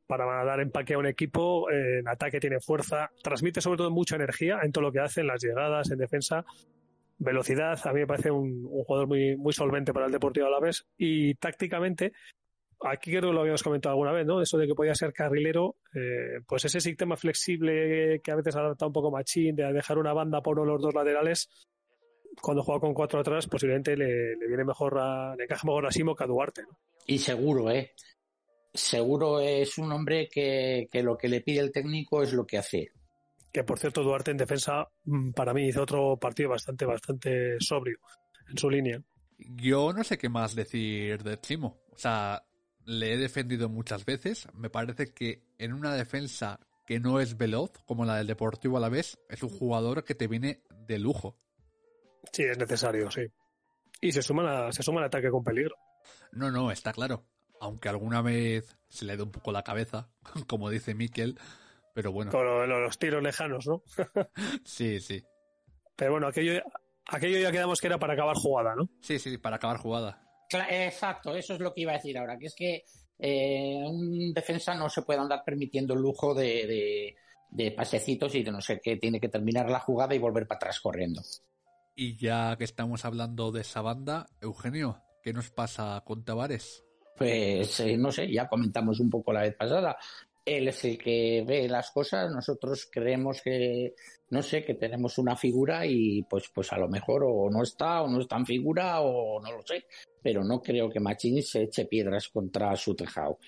para 0.07 0.45
dar 0.45 0.61
empaque 0.61 0.95
a 0.95 0.99
un 0.99 1.07
equipo, 1.07 1.71
eh, 1.71 2.01
en 2.01 2.09
ataque 2.09 2.41
tiene 2.41 2.61
fuerza, 2.61 3.11
transmite 3.23 3.61
sobre 3.61 3.79
todo 3.79 3.91
mucha 3.91 4.17
energía 4.17 4.61
en 4.63 4.73
todo 4.73 4.83
lo 4.83 4.93
que 4.93 5.01
hace, 5.01 5.23
en 5.23 5.29
las 5.29 5.43
llegadas, 5.43 5.91
en 5.91 5.99
defensa, 5.99 6.45
velocidad, 7.19 7.79
a 7.85 7.93
mí 7.93 8.01
me 8.01 8.07
parece 8.07 8.31
un, 8.31 8.67
un 8.71 8.85
jugador 8.85 9.09
muy, 9.09 9.37
muy 9.37 9.53
solvente 9.53 9.93
para 9.93 10.07
el 10.07 10.13
Deportivo 10.13 10.47
Alavés 10.47 10.87
y 10.97 11.35
tácticamente 11.35 12.13
aquí 12.81 13.11
creo 13.11 13.31
que 13.31 13.35
lo 13.35 13.41
habíamos 13.41 13.63
comentado 13.63 13.93
alguna 13.93 14.13
vez, 14.13 14.27
¿no? 14.27 14.41
Eso 14.41 14.59
de 14.59 14.67
que 14.67 14.75
podía 14.75 14.95
ser 14.95 15.13
carrilero, 15.13 15.77
eh, 15.95 16.41
pues 16.47 16.65
ese 16.65 16.81
sistema 16.81 17.17
flexible 17.17 18.21
que 18.23 18.31
a 18.31 18.37
veces 18.37 18.57
adapta 18.57 18.87
un 18.87 18.93
poco 18.93 19.11
machín, 19.11 19.57
de 19.57 19.73
dejar 19.73 19.99
una 19.99 20.13
banda 20.13 20.43
por 20.43 20.59
uno 20.59 20.67
de 20.67 20.73
los 20.75 20.83
dos 20.83 20.95
laterales, 20.95 21.49
cuando 22.41 22.63
juega 22.63 22.81
con 22.81 22.95
cuatro 22.95 23.21
atrás, 23.21 23.47
posiblemente 23.47 23.97
le, 23.97 24.37
le 24.37 24.47
viene 24.47 24.65
mejor 24.65 24.99
a, 24.99 25.35
le 25.37 25.45
encaja 25.45 25.67
mejor 25.67 25.87
a 25.87 25.91
Simo 25.91 26.15
que 26.15 26.25
a 26.25 26.27
Duarte, 26.27 26.63
¿no? 26.63 26.79
Y 27.07 27.19
seguro, 27.19 27.71
¿eh? 27.71 27.93
Seguro 28.73 29.41
es 29.41 29.79
un 29.79 29.93
hombre 29.93 30.29
que, 30.29 30.89
que 30.91 31.03
lo 31.03 31.17
que 31.17 31.29
le 31.29 31.41
pide 31.41 31.61
el 31.61 31.73
técnico 31.73 32.23
es 32.23 32.33
lo 32.33 32.47
que 32.47 32.59
hace. 32.59 32.91
Que 33.53 33.65
por 33.65 33.79
cierto, 33.79 34.03
Duarte 34.03 34.33
en 34.33 34.37
defensa, 34.37 34.89
mm, 35.05 35.31
para 35.31 35.55
mí 35.55 35.69
hizo 35.69 35.83
otro 35.83 36.19
partido 36.19 36.51
bastante, 36.51 36.85
bastante 36.85 37.57
sobrio 37.61 37.99
en 38.51 38.59
su 38.59 38.69
línea. 38.69 39.01
Yo 39.39 39.93
no 39.93 40.05
sé 40.05 40.19
qué 40.19 40.29
más 40.29 40.55
decir 40.55 41.23
de 41.23 41.41
Chimo. 41.41 41.79
O 41.93 41.99
sea, 41.99 42.45
le 42.85 43.15
he 43.15 43.17
defendido 43.19 43.69
muchas 43.69 44.05
veces. 44.05 44.49
Me 44.55 44.71
parece 44.71 45.13
que 45.13 45.43
en 45.59 45.73
una 45.73 45.95
defensa 45.95 46.61
que 46.87 47.01
no 47.01 47.21
es 47.21 47.37
veloz, 47.37 47.73
como 47.85 48.05
la 48.05 48.17
del 48.17 48.27
Deportivo 48.27 48.77
a 48.77 48.81
la 48.81 48.89
vez, 48.89 49.19
es 49.29 49.43
un 49.43 49.51
jugador 49.51 50.05
que 50.05 50.15
te 50.15 50.29
viene 50.29 50.63
de 50.87 50.99
lujo. 50.99 51.37
Sí, 52.33 52.43
es 52.45 52.59
necesario, 52.59 53.11
sí. 53.11 53.23
Y 54.01 54.13
se 54.13 54.23
suma, 54.23 54.43
la- 54.43 54.73
se 54.73 54.83
suma 54.83 55.01
al 55.01 55.07
ataque 55.07 55.31
con 55.31 55.43
peligro. 55.43 55.75
No, 56.33 56.51
no, 56.51 56.71
está 56.71 56.93
claro. 56.93 57.25
Aunque 57.61 57.89
alguna 57.89 58.21
vez 58.23 58.77
se 58.89 59.05
le 59.07 59.17
dé 59.17 59.23
un 59.23 59.31
poco 59.33 59.53
la 59.53 59.63
cabeza, 59.63 60.09
como 60.49 60.69
dice 60.71 60.95
Mikel. 60.95 61.39
Pero 61.95 62.13
bueno, 62.13 62.31
Con 62.31 62.45
lo- 62.45 62.67
lo- 62.67 62.81
los 62.81 62.99
tiros 62.99 63.23
lejanos, 63.23 63.67
¿no? 63.67 63.83
sí, 64.65 65.01
sí. 65.01 65.23
Pero 65.97 66.13
bueno, 66.13 66.27
aquello, 66.29 66.61
aquello 67.07 67.39
ya 67.39 67.51
quedamos 67.51 67.81
que 67.81 67.87
era 67.87 67.99
para 67.99 68.13
acabar 68.13 68.37
jugada, 68.37 68.75
¿no? 68.77 68.89
Sí, 69.01 69.19
sí, 69.19 69.39
para 69.39 69.57
acabar 69.57 69.79
jugada. 69.79 70.23
Exacto, 70.69 71.35
eso 71.35 71.55
es 71.55 71.61
lo 71.61 71.73
que 71.73 71.81
iba 71.81 71.93
a 71.93 71.97
decir 71.97 72.17
ahora, 72.19 72.37
que 72.39 72.47
es 72.47 72.55
que 72.55 72.85
eh, 73.19 73.83
un 73.87 74.33
defensa 74.35 74.75
no 74.75 74.91
se 74.91 75.03
puede 75.03 75.21
andar 75.21 75.43
permitiendo 75.45 75.95
el 75.95 76.01
lujo 76.01 76.35
de, 76.35 76.67
de- 76.67 77.17
de 77.49 77.71
pasecitos 77.73 78.35
y 78.35 78.43
de 78.43 78.51
no 78.53 78.61
sé 78.61 78.79
qué, 78.83 78.97
tiene 78.97 79.19
que 79.19 79.29
terminar 79.31 79.71
la 79.71 79.81
jugada 79.81 80.15
y 80.15 80.19
volver 80.19 80.47
para 80.47 80.57
atrás 80.59 80.79
corriendo. 80.81 81.23
Y 81.99 82.17
ya 82.17 82.55
que 82.59 82.65
estamos 82.65 83.07
hablando 83.07 83.51
de 83.51 83.63
esa 83.63 83.81
banda, 83.81 84.29
Eugenio, 84.43 85.03
¿qué 85.23 85.33
nos 85.33 85.51
pasa 85.51 86.03
con 86.05 86.27
Tavares? 86.27 86.85
Pues 87.17 87.81
eh, 87.81 87.97
no 87.97 88.13
sé, 88.13 88.31
ya 88.31 88.47
comentamos 88.49 89.01
un 89.01 89.09
poco 89.09 89.33
la 89.33 89.41
vez 89.41 89.57
pasada. 89.57 89.97
Él 90.45 90.69
es 90.69 90.85
el 90.85 90.99
que 90.99 91.43
ve 91.47 91.67
las 91.69 91.91
cosas, 91.91 92.31
nosotros 92.31 92.87
creemos 92.93 93.41
que, 93.41 93.95
no 94.29 94.43
sé, 94.43 94.63
que 94.63 94.75
tenemos 94.75 95.17
una 95.17 95.37
figura 95.37 95.87
y 95.87 96.23
pues, 96.25 96.51
pues 96.55 96.71
a 96.75 96.79
lo 96.79 96.87
mejor 96.87 97.25
o 97.25 97.49
no 97.51 97.63
está 97.63 98.03
o 98.03 98.09
no 98.09 98.21
está 98.21 98.37
en 98.37 98.45
figura 98.45 99.01
o 99.01 99.41
no 99.41 99.53
lo 99.53 99.63
sé, 99.67 99.87
pero 100.23 100.45
no 100.45 100.61
creo 100.61 100.91
que 100.91 101.01
Machín 101.01 101.43
se 101.43 101.63
eche 101.63 101.87
piedras 101.87 102.29
contra 102.29 102.77
su 102.77 102.95
tejado. 102.95 103.39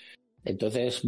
Entonces, 0.43 1.03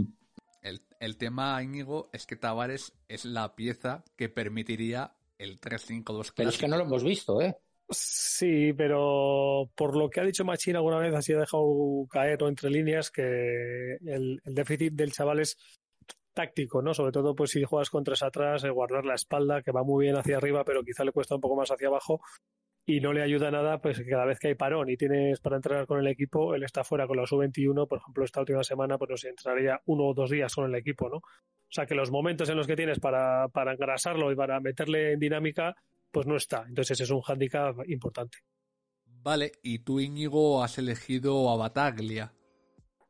El, 0.61 0.83
el 0.99 1.17
tema, 1.17 1.61
Íñigo, 1.63 2.11
es 2.13 2.27
que 2.27 2.35
Tavares 2.35 2.93
es 3.09 3.25
la 3.25 3.55
pieza 3.55 4.03
que 4.15 4.29
permitiría 4.29 5.15
el 5.41 5.59
3-5-2 5.59 6.33
pero 6.35 6.49
es 6.49 6.57
que 6.57 6.67
no 6.67 6.77
lo 6.77 6.83
hemos 6.83 7.03
visto, 7.03 7.41
¿eh? 7.41 7.55
Sí, 7.89 8.71
pero 8.73 9.69
por 9.75 9.97
lo 9.97 10.09
que 10.09 10.21
ha 10.21 10.23
dicho 10.23 10.45
Machín 10.45 10.77
alguna 10.77 10.97
vez, 10.97 11.13
así 11.13 11.33
ha 11.33 11.39
dejado 11.39 12.07
caer 12.09 12.41
o 12.41 12.47
entre 12.47 12.69
líneas 12.69 13.11
que 13.11 13.97
el, 14.05 14.41
el 14.45 14.55
déficit 14.55 14.93
del 14.93 15.11
chaval 15.11 15.41
es 15.41 15.57
táctico, 16.33 16.81
¿no? 16.81 16.93
Sobre 16.93 17.11
todo, 17.11 17.35
pues 17.35 17.51
si 17.51 17.63
juegas 17.63 17.89
con 17.89 18.03
tres 18.03 18.23
atrás, 18.23 18.63
el 18.63 18.71
guardar 18.71 19.03
la 19.03 19.15
espalda, 19.15 19.61
que 19.61 19.71
va 19.71 19.83
muy 19.83 20.05
bien 20.05 20.15
hacia 20.15 20.37
arriba, 20.37 20.63
pero 20.63 20.83
quizá 20.83 21.03
le 21.03 21.11
cuesta 21.11 21.35
un 21.35 21.41
poco 21.41 21.57
más 21.57 21.69
hacia 21.69 21.89
abajo 21.89 22.21
y 22.85 22.99
no 22.99 23.13
le 23.13 23.21
ayuda 23.21 23.51
nada, 23.51 23.79
pues 23.79 23.99
que 23.99 24.09
cada 24.09 24.25
vez 24.25 24.39
que 24.39 24.49
hay 24.49 24.55
parón 24.55 24.89
y 24.89 24.97
tienes 24.97 25.39
para 25.39 25.57
entrenar 25.57 25.85
con 25.85 25.99
el 25.99 26.07
equipo, 26.07 26.55
él 26.55 26.63
está 26.63 26.83
fuera 26.83 27.07
con 27.07 27.17
la 27.17 27.25
sub-21, 27.25 27.87
por 27.87 27.99
ejemplo, 27.99 28.25
esta 28.25 28.39
última 28.39 28.63
semana, 28.63 28.97
pues 28.97 29.09
no 29.09 29.17
sé, 29.17 29.29
entraría 29.29 29.79
uno 29.85 30.05
o 30.07 30.13
dos 30.13 30.29
días 30.29 30.53
con 30.53 30.65
el 30.65 30.75
equipo, 30.75 31.09
¿no? 31.09 31.17
O 31.17 31.73
sea, 31.73 31.85
que 31.85 31.95
los 31.95 32.11
momentos 32.11 32.49
en 32.49 32.57
los 32.57 32.67
que 32.67 32.75
tienes 32.75 32.99
para, 32.99 33.47
para 33.49 33.73
engrasarlo 33.73 34.31
y 34.31 34.35
para 34.35 34.59
meterle 34.59 35.13
en 35.13 35.19
dinámica, 35.19 35.75
pues 36.11 36.27
no 36.27 36.35
está. 36.35 36.65
Entonces 36.67 36.99
es 36.99 37.09
un 37.11 37.21
hándicap 37.21 37.77
importante. 37.87 38.39
Vale, 39.05 39.51
y 39.61 39.79
tú, 39.79 39.99
Íñigo, 39.99 40.63
has 40.63 40.77
elegido 40.77 41.49
a 41.49 41.55
Bataglia. 41.55 42.33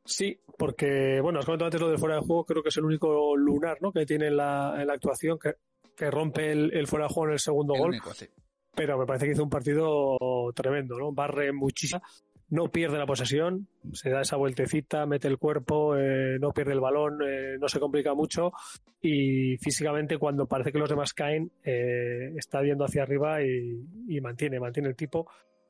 Sí, 0.04 0.40
porque, 0.58 1.20
bueno, 1.22 1.38
has 1.38 1.44
comentado 1.44 1.66
antes 1.66 1.80
lo 1.80 1.88
del 1.88 1.98
fuera 1.98 2.16
de 2.16 2.20
juego, 2.20 2.44
creo 2.44 2.62
que 2.62 2.68
es 2.68 2.76
el 2.76 2.84
único 2.84 3.36
lunar, 3.36 3.78
¿no? 3.80 3.92
Que 3.92 4.04
tiene 4.04 4.26
en 4.28 4.36
la, 4.36 4.76
en 4.78 4.86
la 4.86 4.94
actuación, 4.94 5.38
que, 5.38 5.54
que 5.96 6.10
rompe 6.10 6.52
el, 6.52 6.72
el 6.74 6.86
fuera 6.86 7.06
de 7.06 7.14
juego 7.14 7.28
en 7.28 7.32
el 7.32 7.38
segundo 7.40 7.74
El 7.74 7.80
gol. 7.80 7.88
único, 7.90 8.12
sí. 8.12 8.26
Pero 8.74 8.98
me 8.98 9.06
parece 9.06 9.26
que 9.26 9.32
hizo 9.32 9.44
un 9.44 9.50
partido 9.50 10.16
tremendo, 10.54 10.98
¿no? 10.98 11.12
Barre 11.12 11.52
muchísimo, 11.52 12.02
no 12.50 12.70
pierde 12.70 12.98
la 12.98 13.06
posesión, 13.06 13.66
se 13.92 14.10
da 14.10 14.20
esa 14.20 14.36
vueltecita, 14.36 15.06
mete 15.06 15.26
el 15.26 15.38
cuerpo, 15.38 15.96
eh, 15.96 16.38
no 16.38 16.52
pierde 16.52 16.72
el 16.72 16.80
balón, 16.80 17.18
eh, 17.26 17.56
no 17.58 17.66
se 17.68 17.80
complica 17.80 18.12
mucho 18.14 18.52
y 19.00 19.56
físicamente 19.56 20.18
cuando 20.18 20.46
parece 20.46 20.70
que 20.70 20.78
los 20.78 20.90
demás 20.90 21.14
caen, 21.14 21.50
eh, 21.64 22.32
está 22.36 22.62
yendo 22.62 22.84
hacia 22.84 23.04
arriba 23.04 23.42
y, 23.42 23.82
y 24.06 24.20
mantiene, 24.20 24.60
mantiene 24.60 24.90
el 24.90 24.96
tipo. 24.96 25.26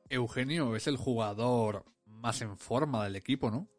Eugenio 0.09 0.75
es 0.75 0.87
el 0.87 0.97
jugador 0.97 1.85
más 2.05 2.41
en 2.41 2.57
forma 2.57 3.05
del 3.05 3.15
equipo, 3.15 3.49
¿no? 3.49 3.69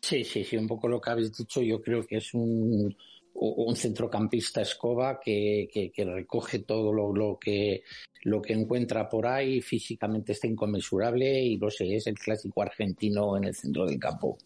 Sí, 0.00 0.24
sí, 0.24 0.42
sí, 0.42 0.56
un 0.56 0.66
poco 0.66 0.88
lo 0.88 1.00
que 1.00 1.10
habéis 1.10 1.36
dicho. 1.36 1.62
Yo 1.62 1.80
creo 1.80 2.04
que 2.04 2.16
es 2.16 2.34
un, 2.34 2.96
un 3.34 3.74
centrocampista 3.76 4.60
escoba 4.62 5.18
que, 5.20 5.68
que, 5.72 5.90
que 5.90 6.04
recoge 6.04 6.60
todo 6.60 6.92
lo, 6.92 7.12
lo, 7.14 7.38
que, 7.38 7.82
lo 8.22 8.40
que 8.42 8.52
encuentra 8.52 9.08
por 9.08 9.26
ahí. 9.26 9.60
Físicamente 9.60 10.32
está 10.32 10.46
inconmensurable 10.46 11.42
y 11.42 11.56
no 11.58 11.70
sé, 11.70 11.96
es 11.96 12.06
el 12.06 12.14
clásico 12.18 12.62
argentino 12.62 13.36
en 13.36 13.44
el 13.44 13.54
centro 13.54 13.86
del 13.86 13.98
campo. 13.98 14.38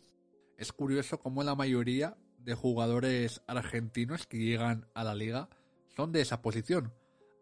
Es 0.56 0.72
curioso 0.72 1.18
cómo 1.18 1.42
la 1.42 1.54
mayoría 1.54 2.16
de 2.38 2.54
jugadores 2.54 3.42
argentinos 3.46 4.26
que 4.26 4.38
llegan 4.38 4.86
a 4.94 5.04
la 5.04 5.14
liga 5.14 5.48
son 5.96 6.12
de 6.12 6.20
esa 6.20 6.40
posición. 6.40 6.92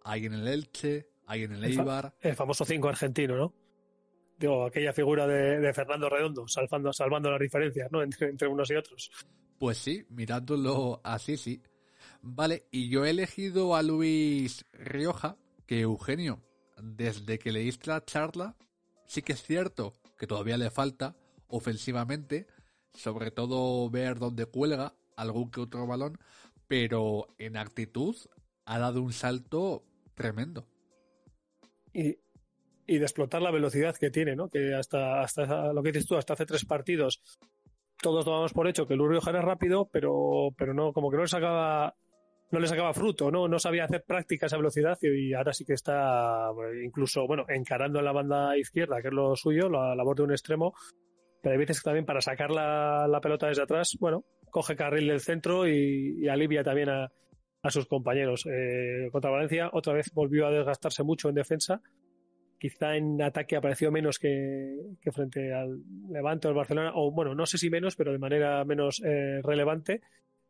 Hay 0.03 0.27
en 0.27 0.33
el 0.35 0.49
Elche, 0.49 1.09
hay 1.27 1.45
en 1.45 1.53
el 1.53 1.65
El 1.65 1.75
fa- 1.75 1.81
Eibar. 1.83 2.15
El 2.21 2.35
famoso 2.35 2.65
5 2.65 2.89
argentino, 2.89 3.37
¿no? 3.37 3.55
Digo, 4.37 4.67
aquella 4.67 4.93
figura 4.93 5.27
de, 5.27 5.61
de 5.61 5.73
Fernando 5.73 6.09
Redondo, 6.09 6.47
salvando, 6.49 6.93
salvando 6.93 7.31
las 7.31 7.41
diferencias, 7.41 7.91
¿no? 7.93 8.03
Entre, 8.05 8.29
entre 8.29 8.49
unos 8.49 8.71
y 8.71 8.75
otros. 8.75 9.11
Pues 9.59 9.79
sí, 9.79 10.05
mirándolo 10.11 11.01
así, 11.05 11.37
sí. 11.37 11.63
Vale, 12.21 12.67
y 12.71 12.89
yo 12.89 13.05
he 13.05 13.11
elegido 13.11 13.77
a 13.77 13.83
Luis 13.83 14.65
Rioja, 14.73 15.37
que 15.67 15.81
Eugenio, 15.81 16.43
desde 16.83 17.39
que 17.39 17.53
leíste 17.53 17.91
la 17.91 18.05
charla, 18.05 18.57
sí 19.07 19.23
que 19.23 19.33
es 19.33 19.43
cierto 19.43 19.93
que 20.19 20.27
todavía 20.27 20.57
le 20.57 20.71
falta 20.71 21.17
ofensivamente, 21.49 22.47
sobre 22.93 23.31
todo 23.31 23.89
ver 23.91 24.19
dónde 24.19 24.47
cuelga 24.47 24.95
algún 25.17 25.51
que 25.51 25.61
otro 25.61 25.87
balón, 25.87 26.19
pero 26.67 27.29
en 27.39 27.57
actitud 27.57 28.17
ha 28.65 28.79
dado 28.79 29.03
un 29.03 29.13
salto 29.13 29.85
tremendo. 30.15 30.67
y, 31.93 32.19
y 32.87 32.99
de 32.99 33.05
explotar 33.05 33.43
la 33.43 33.51
velocidad 33.51 33.97
que 33.97 34.11
tiene, 34.11 34.37
¿no? 34.37 34.49
Que 34.49 34.75
hasta, 34.75 35.21
hasta 35.21 35.73
lo 35.73 35.83
que 35.83 35.93
dices 35.93 36.07
tú, 36.07 36.17
hasta 36.17 36.35
hace 36.35 36.47
tres 36.47 36.65
partidos, 36.65 37.23
todos 38.01 38.25
tomamos 38.25 38.53
por 38.53 38.69
hecho 38.69 38.87
que 38.87 38.95
Rioja 38.95 39.31
era 39.31 39.43
rápido, 39.43 39.89
pero, 39.91 40.51
pero 40.57 40.75
no, 40.75 40.93
como 40.93 41.11
que 41.11 41.17
no 41.17 41.23
le 41.23 41.29
sacaba, 41.29 41.95
no 42.51 42.59
le 42.61 42.67
sacaba 42.67 42.93
fruto, 42.93 43.31
¿no? 43.31 43.49
No 43.49 43.59
sabía 43.59 43.85
hacer 43.85 44.05
práctica 44.07 44.47
esa 44.47 44.57
velocidad 44.57 44.99
y, 45.03 45.33
ahora 45.33 45.53
sí 45.53 45.65
que 45.65 45.75
está 45.75 46.51
incluso, 46.85 47.27
bueno, 47.27 47.47
encarando 47.49 47.99
en 47.99 48.05
la 48.05 48.13
banda 48.13 48.57
izquierda, 48.59 49.01
que 49.01 49.09
es 49.09 49.15
lo 49.15 49.35
suyo, 49.37 49.69
la 49.69 49.95
labor 49.95 50.17
de 50.17 50.23
un 50.25 50.33
extremo, 50.33 50.75
pero 51.43 51.55
hay 51.55 51.59
veces 51.59 51.81
que 51.81 51.85
también 51.85 52.07
para 52.07 52.21
sacar 52.21 52.51
la, 52.51 53.07
la 53.09 53.21
pelota 53.21 53.49
desde 53.49 53.63
atrás, 53.63 53.97
bueno, 54.01 54.25
coge 54.51 54.77
carril 54.77 55.09
del 55.09 55.21
centro 55.21 55.67
y, 55.67 56.19
y 56.23 56.29
alivia 56.29 56.63
también 56.63 56.91
a, 56.91 57.11
a 57.65 57.71
sus 57.71 57.87
compañeros. 57.87 58.47
Eh, 58.47 59.09
contra 59.11 59.31
Valencia 59.31 59.71
otra 59.73 59.95
vez 59.95 60.13
volvió 60.13 60.47
a 60.47 60.51
desgastarse 60.51 61.03
mucho 61.03 61.29
en 61.29 61.35
defensa. 61.35 61.81
Quizá 62.65 62.97
en 62.97 63.21
ataque 63.21 63.57
apareció 63.57 63.93
menos 63.93 64.19
que, 64.19 64.97
frente 65.13 65.53
al 65.53 65.83
Levante 66.09 66.49
o 66.49 66.51
al 66.51 66.57
Barcelona, 66.57 66.93
o 66.95 67.11
bueno, 67.13 67.35
no 67.35 67.45
sé 67.45 67.59
si 67.59 67.69
menos, 67.69 67.95
pero 67.95 68.11
de 68.11 68.19
manera 68.19 68.65
menos 68.65 69.03
eh, 69.05 69.43
relevante. 69.43 70.01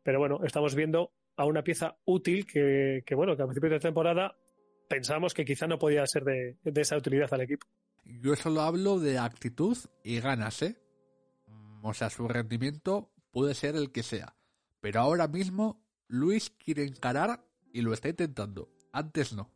Pero 0.01 0.19
bueno, 0.19 0.39
estamos 0.45 0.75
viendo 0.75 1.11
a 1.35 1.43
una 1.43 1.61
pieza 1.61 1.97
útil 2.05 2.45
que, 2.45 3.03
que, 3.05 3.15
bueno, 3.15 3.35
que 3.35 3.43
a 3.43 3.47
principio 3.47 3.69
de 3.69 3.79
temporada 3.81 4.33
pensamos 4.87 5.33
que 5.33 5.43
quizá 5.43 5.67
no 5.67 5.77
podía 5.77 6.07
ser 6.07 6.23
de, 6.23 6.55
de 6.63 6.81
esa 6.81 6.95
utilidad 6.95 7.33
al 7.33 7.41
equipo. 7.41 7.67
Yo 8.05 8.33
solo 8.37 8.61
hablo 8.61 8.97
de 8.97 9.17
actitud 9.17 9.77
y 10.01 10.21
ganas, 10.21 10.61
¿eh? 10.61 10.77
O 11.81 11.93
sea, 11.93 12.09
su 12.09 12.29
rendimiento 12.29 13.11
puede 13.33 13.55
ser 13.55 13.75
el 13.75 13.91
que 13.91 14.03
sea. 14.03 14.37
Pero 14.79 15.01
ahora 15.01 15.27
mismo 15.27 15.83
Luis 16.07 16.49
quiere 16.49 16.85
encarar 16.85 17.43
y 17.73 17.81
lo 17.81 17.91
está 17.91 18.07
intentando. 18.07 18.69
Antes 18.93 19.33
no. 19.33 19.54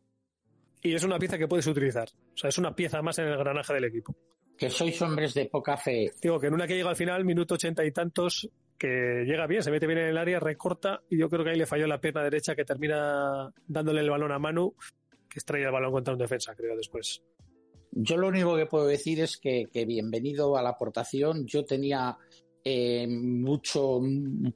Y 0.82 0.94
es 0.94 1.04
una 1.04 1.18
pieza 1.18 1.36
que 1.36 1.46
puedes 1.46 1.66
utilizar. 1.66 2.08
O 2.34 2.36
sea, 2.36 2.48
es 2.48 2.58
una 2.58 2.74
pieza 2.74 3.02
más 3.02 3.18
en 3.18 3.26
el 3.26 3.36
granaje 3.36 3.74
del 3.74 3.84
equipo. 3.84 4.16
Que 4.56 4.70
sois 4.70 5.00
hombres 5.02 5.34
de 5.34 5.46
poca 5.46 5.76
fe. 5.76 6.10
Digo 6.20 6.38
que 6.38 6.48
en 6.48 6.54
una 6.54 6.66
que 6.66 6.74
llega 6.74 6.90
al 6.90 6.96
final, 6.96 7.24
minuto 7.24 7.54
ochenta 7.54 7.84
y 7.84 7.92
tantos, 7.92 8.48
que 8.78 9.24
llega 9.26 9.46
bien, 9.46 9.62
se 9.62 9.70
mete 9.70 9.86
bien 9.86 10.00
en 10.00 10.08
el 10.08 10.18
área, 10.18 10.40
recorta, 10.40 11.02
y 11.10 11.18
yo 11.18 11.28
creo 11.28 11.44
que 11.44 11.50
ahí 11.50 11.56
le 11.56 11.66
falló 11.66 11.86
la 11.86 12.00
pierna 12.00 12.22
derecha 12.22 12.54
que 12.54 12.64
termina 12.64 13.50
dándole 13.66 14.00
el 14.00 14.10
balón 14.10 14.32
a 14.32 14.38
Manu, 14.38 14.74
que 15.28 15.38
estrella 15.38 15.66
el 15.66 15.72
balón 15.72 15.92
contra 15.92 16.12
un 16.12 16.18
defensa, 16.18 16.54
creo, 16.54 16.76
después. 16.76 17.22
Yo 17.92 18.16
lo 18.16 18.28
único 18.28 18.56
que 18.56 18.66
puedo 18.66 18.86
decir 18.86 19.20
es 19.20 19.36
que, 19.38 19.66
que 19.72 19.84
bienvenido 19.84 20.56
a 20.56 20.62
la 20.62 20.70
aportación. 20.70 21.46
Yo 21.46 21.64
tenía 21.64 22.16
eh, 22.64 23.06
mucho, 23.08 24.00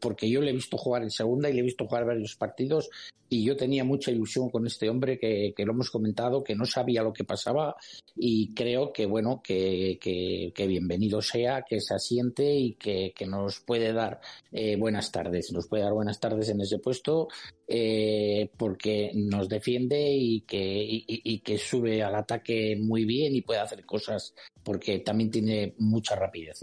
porque 0.00 0.28
yo 0.28 0.40
le 0.40 0.50
he 0.50 0.54
visto 0.54 0.76
jugar 0.76 1.02
en 1.02 1.10
segunda 1.10 1.48
y 1.48 1.54
le 1.54 1.60
he 1.60 1.64
visto 1.64 1.86
jugar 1.86 2.04
varios 2.04 2.36
partidos 2.36 2.90
y 3.28 3.42
yo 3.44 3.56
tenía 3.56 3.84
mucha 3.84 4.10
ilusión 4.10 4.50
con 4.50 4.66
este 4.66 4.88
hombre 4.88 5.18
que, 5.18 5.52
que 5.56 5.64
lo 5.64 5.72
hemos 5.72 5.90
comentado, 5.90 6.44
que 6.44 6.54
no 6.54 6.64
sabía 6.66 7.02
lo 7.02 7.12
que 7.12 7.24
pasaba 7.24 7.74
y 8.14 8.54
creo 8.54 8.92
que 8.92 9.06
bueno, 9.06 9.40
que, 9.42 9.98
que, 10.00 10.66
bienvenido 10.66 11.20
sea, 11.20 11.62
que 11.62 11.80
se 11.80 11.94
asiente 11.94 12.54
y 12.54 12.74
que, 12.74 13.12
nos 13.26 13.60
puede 13.60 13.92
dar 13.92 14.20
eh, 14.52 14.76
buenas 14.76 15.10
tardes, 15.10 15.50
nos 15.52 15.66
puede 15.66 15.82
dar 15.82 15.94
buenas 15.94 16.20
tardes 16.20 16.50
en 16.50 16.60
ese 16.60 16.78
puesto 16.78 17.28
eh, 17.66 18.50
porque 18.56 19.10
nos 19.14 19.48
defiende 19.48 20.12
y 20.12 20.42
que, 20.42 20.84
y, 20.84 21.04
y 21.06 21.38
que 21.40 21.58
sube 21.58 22.02
al 22.02 22.14
ataque 22.14 22.76
muy 22.78 23.04
bien 23.04 23.34
y 23.34 23.42
puede 23.42 23.60
hacer 23.60 23.84
cosas 23.86 24.34
porque 24.62 24.98
también 25.00 25.30
tiene 25.30 25.74
mucha 25.78 26.14
rapidez. 26.14 26.60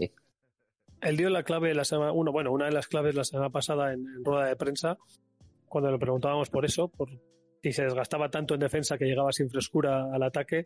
Él 1.02 1.16
dio 1.16 1.28
la 1.30 1.42
clave 1.42 1.74
la 1.74 1.84
semana, 1.84 2.12
uno, 2.12 2.30
bueno, 2.32 2.52
una 2.52 2.66
de 2.66 2.72
las 2.72 2.86
claves 2.86 3.14
la 3.14 3.24
semana 3.24 3.50
pasada 3.50 3.92
en, 3.92 4.24
rueda 4.24 4.46
de 4.46 4.56
prensa, 4.56 4.96
cuando 5.66 5.90
le 5.90 5.98
preguntábamos 5.98 6.48
por 6.48 6.64
eso, 6.64 6.88
por 6.88 7.10
si 7.62 7.72
se 7.72 7.84
desgastaba 7.84 8.30
tanto 8.30 8.54
en 8.54 8.60
defensa 8.60 8.96
que 8.96 9.04
llegaba 9.04 9.32
sin 9.32 9.50
frescura 9.50 10.12
al 10.12 10.22
ataque, 10.22 10.64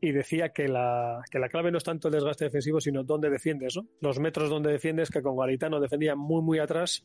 y 0.00 0.12
decía 0.12 0.50
que 0.50 0.68
la, 0.68 1.22
que 1.30 1.38
la 1.38 1.48
clave 1.48 1.70
no 1.70 1.78
es 1.78 1.84
tanto 1.84 2.08
el 2.08 2.14
desgaste 2.14 2.44
defensivo, 2.44 2.80
sino 2.80 3.02
dónde 3.02 3.30
defiendes, 3.30 3.76
¿no? 3.76 3.86
Los 4.00 4.20
metros 4.20 4.48
donde 4.48 4.70
defiendes, 4.70 5.10
que 5.10 5.22
con 5.22 5.36
Garitano 5.36 5.80
defendía 5.80 6.14
muy, 6.14 6.42
muy 6.42 6.58
atrás, 6.58 7.04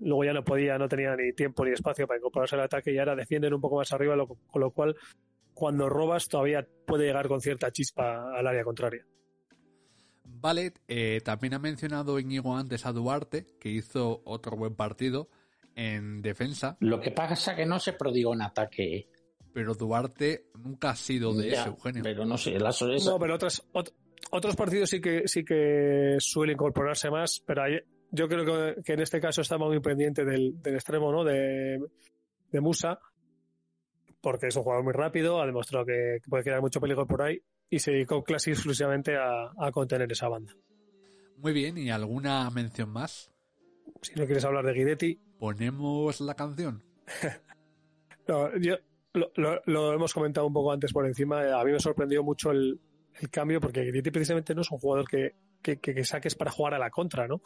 luego 0.00 0.24
ya 0.24 0.32
no 0.32 0.44
podía, 0.44 0.76
no 0.78 0.88
tenía 0.88 1.16
ni 1.16 1.32
tiempo 1.32 1.64
ni 1.64 1.72
espacio 1.72 2.06
para 2.06 2.18
incorporarse 2.18 2.56
al 2.56 2.62
ataque 2.62 2.92
y 2.92 2.98
ahora 2.98 3.16
defienden 3.16 3.54
un 3.54 3.60
poco 3.60 3.76
más 3.76 3.92
arriba, 3.92 4.16
con 4.26 4.60
lo 4.60 4.70
cual 4.70 4.94
cuando 5.54 5.88
robas 5.88 6.28
todavía 6.28 6.66
puede 6.86 7.06
llegar 7.06 7.28
con 7.28 7.40
cierta 7.40 7.70
chispa 7.70 8.36
al 8.36 8.46
área 8.46 8.64
contraria. 8.64 9.06
Vale, 10.44 10.74
eh, 10.88 11.22
también 11.24 11.54
ha 11.54 11.58
mencionado 11.58 12.18
Íñigo 12.18 12.54
antes 12.54 12.84
a 12.84 12.92
Duarte, 12.92 13.46
que 13.58 13.70
hizo 13.70 14.20
otro 14.26 14.58
buen 14.58 14.74
partido 14.74 15.30
en 15.74 16.20
defensa, 16.20 16.76
Lo 16.80 17.00
que 17.00 17.12
pasa 17.12 17.56
que 17.56 17.64
no 17.64 17.78
se 17.80 17.94
prodigó 17.94 18.34
en 18.34 18.42
ataque. 18.42 19.08
pero 19.54 19.72
Duarte 19.74 20.50
nunca 20.62 20.90
ha 20.90 20.96
sido 20.96 21.32
de 21.32 21.48
Ya, 21.48 21.60
ese, 21.62 21.70
Eugenio. 21.70 22.02
Pero 22.02 22.26
no 22.26 22.36
sé, 22.36 22.58
la 22.58 22.72
sorpresa. 22.72 23.10
No, 23.10 23.18
pero 23.18 23.36
otras, 23.36 23.62
ot- 23.72 23.94
otros 24.32 24.54
partidos 24.54 24.90
sí 24.90 25.00
que 25.00 25.22
sí 25.26 25.46
que 25.46 26.16
suele 26.18 26.52
incorporarse 26.52 27.08
más, 27.10 27.40
pero 27.46 27.62
hay- 27.62 27.80
yo 28.10 28.28
creo 28.28 28.44
que, 28.44 28.82
que 28.82 28.92
en 28.92 29.00
este 29.00 29.20
caso 29.22 29.40
estaba 29.40 29.66
muy 29.66 29.80
pendiente 29.80 30.26
del, 30.26 30.60
del 30.60 30.74
extremo, 30.74 31.10
¿no? 31.10 31.24
De, 31.24 31.78
de 32.52 32.60
Musa, 32.60 32.98
porque 34.20 34.48
es 34.48 34.56
un 34.56 34.62
jugador 34.62 34.84
muy 34.84 34.92
rápido, 34.92 35.40
ha 35.40 35.46
demostrado 35.46 35.86
que, 35.86 36.18
que 36.22 36.28
puede 36.28 36.44
crear 36.44 36.60
mucho 36.60 36.80
peligro 36.82 37.06
por 37.06 37.22
ahí 37.22 37.40
y 37.74 37.78
se 37.78 37.92
dedicó 37.92 38.22
casi 38.22 38.50
exclusivamente 38.50 39.16
a, 39.16 39.50
a 39.58 39.70
contener 39.72 40.10
esa 40.12 40.28
banda. 40.28 40.52
Muy 41.38 41.52
bien, 41.52 41.76
¿y 41.78 41.90
alguna 41.90 42.48
mención 42.50 42.90
más? 42.90 43.30
Si 44.02 44.14
no 44.14 44.24
quieres 44.26 44.44
hablar 44.44 44.64
de 44.64 44.72
Guidetti, 44.74 45.20
Ponemos 45.38 46.20
la 46.20 46.34
canción. 46.34 46.82
no, 48.28 48.56
yo 48.58 48.76
lo, 49.12 49.30
lo- 49.36 49.60
lo 49.66 49.92
hemos 49.92 50.12
comentado 50.14 50.46
un 50.46 50.52
poco 50.52 50.72
antes 50.72 50.92
por 50.92 51.06
encima. 51.06 51.60
A 51.60 51.64
mí 51.64 51.72
me 51.72 51.80
sorprendió 51.80 52.22
mucho 52.22 52.50
el, 52.50 52.80
el 53.20 53.30
cambio 53.30 53.60
porque 53.60 53.82
Guidetti 53.82 54.10
precisamente 54.10 54.54
no 54.54 54.62
es 54.62 54.70
un 54.70 54.78
jugador 54.78 55.06
que, 55.08 55.34
que, 55.62 55.78
que- 55.78 55.94
que 55.94 56.04
saques 56.04 56.34
para 56.34 56.50
jugar 56.50 56.74
a 56.74 56.78
la 56.78 56.90
contra, 56.90 57.26
¿no? 57.26 57.42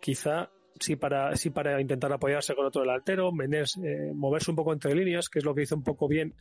Quizá 0.00 0.50
sí 0.78 0.96
para, 0.96 1.34
sí 1.36 1.50
para 1.50 1.80
intentar 1.80 2.12
apoyarse 2.12 2.54
con 2.54 2.66
otro 2.66 2.82
delantero, 2.82 3.32
Menés, 3.32 3.76
eh, 3.82 4.12
moverse 4.14 4.50
un 4.50 4.56
poco 4.56 4.72
entre 4.72 4.94
líneas, 4.94 5.28
que 5.28 5.40
es 5.40 5.44
lo 5.44 5.54
que 5.54 5.62
hizo 5.62 5.74
un 5.76 5.82
poco 5.82 6.06
bien 6.08 6.34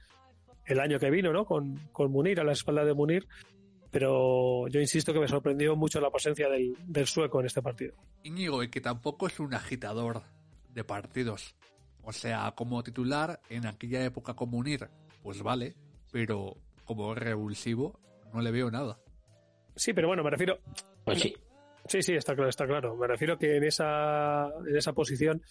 el 0.69 0.79
año 0.79 0.99
que 0.99 1.09
vino, 1.09 1.33
¿no? 1.33 1.45
Con, 1.45 1.77
con 1.91 2.11
Munir, 2.11 2.39
a 2.39 2.43
la 2.43 2.53
espalda 2.53 2.85
de 2.85 2.93
Munir. 2.93 3.27
Pero 3.91 4.67
yo 4.67 4.79
insisto 4.79 5.11
que 5.11 5.19
me 5.19 5.27
sorprendió 5.27 5.75
mucho 5.75 5.99
la 5.99 6.11
presencia 6.11 6.47
del, 6.47 6.77
del 6.85 7.07
sueco 7.07 7.39
en 7.39 7.47
este 7.47 7.61
partido. 7.61 7.95
Íñigo, 8.23 8.61
y 8.61 8.69
que 8.69 8.81
tampoco 8.81 9.25
es 9.27 9.39
un 9.39 9.53
agitador 9.55 10.21
de 10.69 10.83
partidos. 10.83 11.55
O 12.03 12.13
sea, 12.13 12.53
como 12.55 12.83
titular 12.83 13.39
en 13.49 13.65
aquella 13.65 14.05
época 14.05 14.35
como 14.35 14.57
unir, 14.57 14.87
pues 15.23 15.41
vale, 15.41 15.75
pero 16.11 16.55
como 16.85 17.15
revulsivo 17.15 17.99
no 18.31 18.41
le 18.41 18.51
veo 18.51 18.69
nada. 18.69 18.99
Sí, 19.75 19.93
pero 19.93 20.07
bueno, 20.07 20.23
me 20.23 20.29
refiero, 20.29 20.59
Pues 21.03 21.19
sí. 21.19 21.35
Sí, 21.85 22.03
sí, 22.03 22.13
está 22.13 22.35
claro, 22.35 22.49
está 22.49 22.67
claro. 22.67 22.95
Me 22.95 23.07
refiero 23.07 23.37
que 23.39 23.57
en 23.57 23.63
esa, 23.63 24.49
en 24.67 24.77
esa 24.77 24.93
posición 24.93 25.41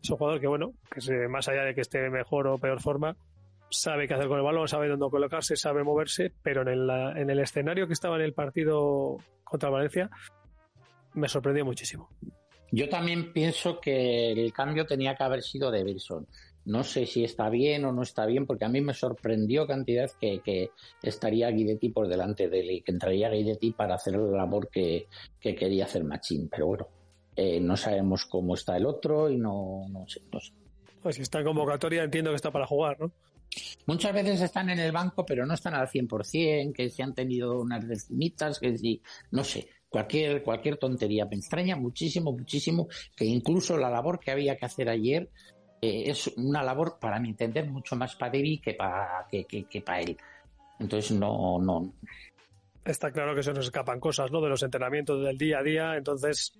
es 0.00 0.10
un 0.10 0.16
jugador 0.16 0.40
que, 0.40 0.46
bueno, 0.46 0.74
que 0.92 1.00
se, 1.00 1.26
más 1.26 1.48
allá 1.48 1.64
de 1.64 1.74
que 1.74 1.80
esté 1.80 2.08
mejor 2.10 2.46
o 2.46 2.58
peor 2.58 2.80
forma, 2.80 3.16
sabe 3.70 4.08
qué 4.08 4.14
hacer 4.14 4.28
con 4.28 4.38
el 4.38 4.44
balón, 4.44 4.68
sabe 4.68 4.88
dónde 4.88 5.06
colocarse, 5.10 5.56
sabe 5.56 5.84
moverse, 5.84 6.32
pero 6.42 6.62
en 6.62 6.68
el, 6.68 6.90
en 7.16 7.30
el 7.30 7.38
escenario 7.40 7.86
que 7.86 7.92
estaba 7.92 8.16
en 8.16 8.22
el 8.22 8.34
partido 8.34 9.18
contra 9.44 9.70
Valencia, 9.70 10.10
me 11.14 11.28
sorprendió 11.28 11.64
muchísimo. 11.64 12.08
Yo 12.70 12.88
también 12.88 13.32
pienso 13.32 13.80
que 13.80 14.32
el 14.32 14.52
cambio 14.52 14.84
tenía 14.84 15.14
que 15.14 15.24
haber 15.24 15.42
sido 15.42 15.70
de 15.70 15.82
Wilson. 15.82 16.26
No 16.66 16.84
sé 16.84 17.06
si 17.06 17.24
está 17.24 17.48
bien 17.48 17.86
o 17.86 17.92
no 17.92 18.02
está 18.02 18.26
bien, 18.26 18.46
porque 18.46 18.66
a 18.66 18.68
mí 18.68 18.82
me 18.82 18.92
sorprendió 18.92 19.66
cantidad 19.66 20.10
que, 20.20 20.40
que 20.40 20.70
estaría 21.02 21.50
Guidetti 21.50 21.88
por 21.88 22.08
delante 22.08 22.50
de 22.50 22.60
él 22.60 22.70
y 22.70 22.80
que 22.82 22.92
entraría 22.92 23.30
Guidetti 23.30 23.72
para 23.72 23.94
hacer 23.94 24.16
la 24.16 24.36
labor 24.36 24.68
que, 24.68 25.06
que 25.40 25.54
quería 25.54 25.86
hacer 25.86 26.04
Machín. 26.04 26.48
Pero 26.50 26.66
bueno, 26.66 26.88
eh, 27.36 27.58
no 27.58 27.74
sabemos 27.74 28.26
cómo 28.26 28.52
está 28.52 28.76
el 28.76 28.84
otro 28.84 29.30
y 29.30 29.38
no, 29.38 29.86
no 29.88 30.06
sé, 30.06 30.20
no 30.30 30.40
sé. 30.40 30.52
Pues 31.02 31.16
si 31.16 31.22
está 31.22 31.38
en 31.38 31.46
convocatoria, 31.46 32.02
entiendo 32.02 32.30
que 32.30 32.36
está 32.36 32.50
para 32.50 32.66
jugar, 32.66 33.00
¿no? 33.00 33.12
Muchas 33.86 34.12
veces 34.12 34.40
están 34.40 34.70
en 34.70 34.78
el 34.78 34.92
banco, 34.92 35.24
pero 35.24 35.46
no 35.46 35.54
están 35.54 35.74
al 35.74 35.88
100%, 35.88 36.72
que 36.72 36.90
si 36.90 37.02
han 37.02 37.14
tenido 37.14 37.60
unas 37.60 37.86
decimitas, 37.86 38.58
que 38.58 38.76
si, 38.76 39.02
no 39.30 39.42
sé, 39.44 39.68
cualquier, 39.88 40.42
cualquier 40.42 40.76
tontería. 40.76 41.26
Me 41.26 41.36
extraña 41.36 41.76
muchísimo, 41.76 42.32
muchísimo 42.32 42.88
que 43.16 43.24
incluso 43.24 43.76
la 43.76 43.90
labor 43.90 44.18
que 44.18 44.30
había 44.30 44.56
que 44.56 44.66
hacer 44.66 44.88
ayer 44.88 45.30
eh, 45.80 46.04
es 46.06 46.28
una 46.36 46.62
labor, 46.62 46.98
para 47.00 47.18
mi 47.18 47.30
entender, 47.30 47.68
mucho 47.70 47.96
más 47.96 48.16
para 48.16 48.32
Debbie 48.32 48.60
que 48.60 48.74
para 48.74 49.26
que, 49.30 49.44
que, 49.44 49.64
que 49.64 49.80
para 49.80 50.00
él. 50.00 50.16
Entonces, 50.78 51.12
no, 51.12 51.58
no. 51.58 51.92
Está 52.84 53.10
claro 53.10 53.34
que 53.34 53.42
se 53.42 53.52
nos 53.52 53.66
escapan 53.66 54.00
cosas, 54.00 54.30
¿no? 54.30 54.40
De 54.40 54.48
los 54.48 54.62
entrenamientos 54.62 55.22
del 55.22 55.36
día 55.36 55.58
a 55.58 55.62
día, 55.62 55.96
entonces 55.96 56.52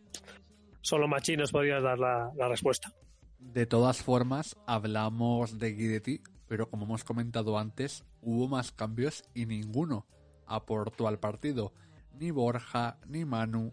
solo 0.81 1.09
Machinos 1.09 1.53
podrías 1.53 1.83
dar 1.83 1.99
la, 1.99 2.33
la 2.37 2.49
respuesta. 2.49 2.93
De 3.39 3.67
todas 3.67 4.03
formas, 4.03 4.57
hablamos 4.67 5.59
de 5.59 5.73
Guidetti, 5.73 6.21
pero 6.49 6.69
como 6.69 6.85
hemos 6.85 7.05
comentado 7.05 7.59
antes, 7.59 8.05
hubo 8.23 8.49
más 8.49 8.73
cambios 8.73 9.25
y 9.35 9.47
ninguno 9.47 10.07
aportó 10.47 11.07
al 11.07 11.19
partido. 11.19 11.73
Ni 12.19 12.31
Borja, 12.31 12.99
ni 13.07 13.25
Manu. 13.25 13.73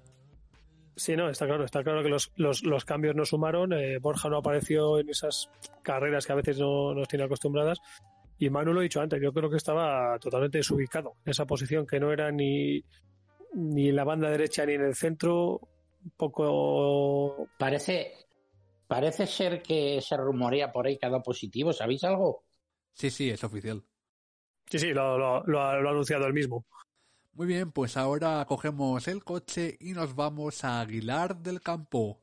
Sí, 0.98 1.16
no, 1.16 1.30
está 1.30 1.46
claro, 1.46 1.66
está 1.66 1.84
claro 1.84 2.04
que 2.04 2.10
los, 2.10 2.32
los, 2.36 2.64
los 2.64 2.86
cambios 2.86 3.16
no 3.16 3.26
sumaron. 3.26 3.74
eh, 3.74 3.98
Borja 3.98 4.30
no 4.30 4.38
apareció 4.38 5.00
en 5.00 5.10
esas 5.10 5.50
carreras 5.82 6.26
que 6.26 6.34
a 6.34 6.36
veces 6.36 6.60
no 6.60 6.94
nos 6.94 7.08
tiene 7.08 7.26
acostumbradas. 7.26 7.80
Y 8.38 8.50
Manu 8.50 8.74
lo 8.74 8.82
he 8.82 8.84
dicho 8.84 9.02
antes, 9.02 9.22
yo 9.22 9.34
creo 9.34 9.50
que 9.50 9.58
estaba 9.58 10.18
totalmente 10.20 10.58
desubicado 10.58 11.16
en 11.26 11.32
esa 11.32 11.46
posición, 11.46 11.86
que 11.88 12.00
no 12.00 12.12
era 12.12 12.32
ni, 12.32 12.84
ni 13.54 13.90
en 13.90 13.96
la 13.96 14.04
banda 14.04 14.30
derecha 14.30 14.66
ni 14.66 14.74
en 14.74 14.84
el 14.84 14.96
centro. 14.96 15.60
Un 16.04 16.12
poco. 16.18 17.48
Parece, 17.58 18.14
parece 18.88 19.26
ser 19.26 19.62
que 19.62 20.00
se 20.02 20.16
rumorea 20.18 20.72
por 20.72 20.86
ahí 20.86 20.98
que 20.98 21.06
ha 21.06 21.10
dado 21.10 21.24
positivo. 21.24 21.74
¿Sabéis 21.74 22.04
algo? 22.04 22.44
Sí, 22.96 23.12
sí, 23.12 23.30
es 23.30 23.44
oficial. 23.44 23.84
Sí, 24.70 24.80
sí, 24.80 24.88
lo, 24.94 25.18
lo, 25.18 25.44
lo 25.46 25.62
ha, 25.62 25.76
lo 25.78 25.90
ha 25.90 25.92
anunciado 25.92 26.26
él 26.26 26.34
mismo. 26.34 26.66
Muy 27.34 27.48
bien, 27.48 27.72
pues 27.72 27.98
ahora 27.98 28.46
cogemos 28.48 29.08
el 29.08 29.24
coche 29.24 29.78
y 29.80 29.92
nos 29.92 30.16
vamos 30.16 30.64
a 30.64 30.80
Aguilar 30.80 31.38
del 31.38 31.62
Campo. 31.62 32.22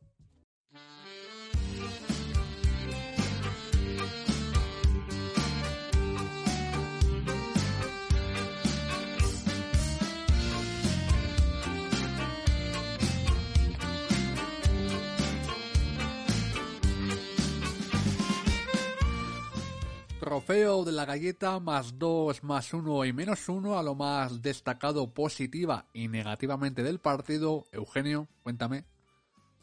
Trofeo 20.32 20.82
de 20.82 20.92
la 20.92 21.04
galleta 21.04 21.60
más 21.60 21.98
2, 21.98 22.42
más 22.42 22.72
1 22.72 23.04
y 23.04 23.12
menos 23.12 23.50
1 23.50 23.78
a 23.78 23.82
lo 23.82 23.94
más 23.94 24.40
destacado 24.40 25.12
positiva 25.12 25.84
y 25.92 26.08
negativamente 26.08 26.82
del 26.82 27.00
partido. 27.00 27.66
Eugenio, 27.70 28.28
cuéntame. 28.42 28.86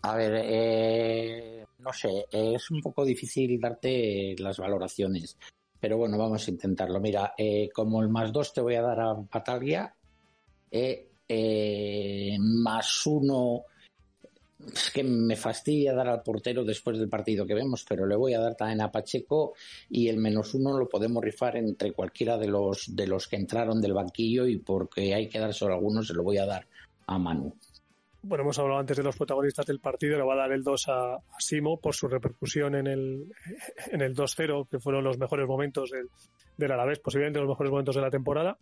A 0.04 0.16
ver, 0.16 0.44
eh, 0.46 1.66
no 1.80 1.92
sé, 1.92 2.28
es 2.32 2.70
un 2.70 2.82
poco 2.82 3.04
difícil 3.04 3.60
darte 3.60 4.36
las 4.38 4.60
valoraciones, 4.60 5.40
pero 5.80 5.98
bueno, 5.98 6.20
vamos 6.20 6.48
a 6.48 6.52
intentarlo. 6.52 7.00
Mira, 7.00 7.34
eh, 7.36 7.70
como 7.74 8.04
el 8.04 8.10
más 8.10 8.32
dos 8.32 8.54
te 8.54 8.62
voy 8.62 8.76
a 8.76 8.84
dar 8.84 9.00
a 9.00 9.14
Bataglia, 9.14 9.96
eh, 10.70 11.10
eh, 11.28 12.38
más 12.40 13.08
uno, 13.08 13.64
es 14.74 14.92
que 14.92 15.04
me 15.04 15.36
fastidia 15.36 15.94
dar 15.94 16.08
al 16.08 16.22
portero 16.22 16.66
después 16.66 16.98
del 17.00 17.08
partido 17.08 17.46
que 17.46 17.54
vemos, 17.54 17.86
pero 17.88 18.06
le 18.06 18.16
voy 18.16 18.34
a 18.34 18.40
dar 18.40 18.56
también 18.56 18.82
a 18.82 18.92
Pacheco 18.92 19.54
y 19.90 20.10
el 20.10 20.18
menos 20.18 20.54
uno 20.54 20.78
lo 20.78 20.90
podemos 20.90 21.24
rifar 21.24 21.56
entre 21.56 21.94
cualquiera 21.94 22.38
de 22.38 22.48
los 22.48 22.94
de 22.94 23.08
los 23.08 23.28
que 23.28 23.38
entraron 23.38 23.80
del 23.80 23.94
banquillo 23.94 24.46
y 24.46 24.58
porque 24.58 25.14
hay 25.14 25.30
que 25.30 25.40
dar 25.40 25.54
solo 25.54 25.74
a 25.74 25.78
algunos 25.78 26.08
se 26.08 26.14
lo 26.14 26.24
voy 26.24 26.38
a 26.40 26.46
dar 26.46 26.68
a 27.08 27.18
Manu. 27.18 27.56
bueno, 28.22 28.44
hemos 28.44 28.60
hablado 28.60 28.80
antes 28.82 28.98
de 28.98 29.04
los 29.04 29.16
protagonistas 29.16 29.66
del 29.66 29.80
partido, 29.80 30.18
le 30.18 30.24
va 30.24 30.34
a 30.34 30.38
dar 30.38 30.52
el 30.52 30.64
2 30.64 30.86
a, 30.90 31.18
Simo 31.38 31.80
por 31.80 31.96
su 31.96 32.08
repercusión 32.08 32.76
en 32.76 32.88
el, 32.88 33.32
en 33.92 34.02
el 34.02 34.14
2-0, 34.14 34.68
que 34.70 34.80
fueron 34.80 35.06
los 35.06 35.18
mejores 35.18 35.48
momentos 35.48 35.90
del, 35.90 36.10
del 36.58 36.72
Alavés, 36.72 37.00
posiblemente 37.00 37.40
los 37.40 37.50
mejores 37.50 37.72
momentos 37.72 37.96
de 37.96 38.02
la 38.02 38.12
temporada. 38.12 38.58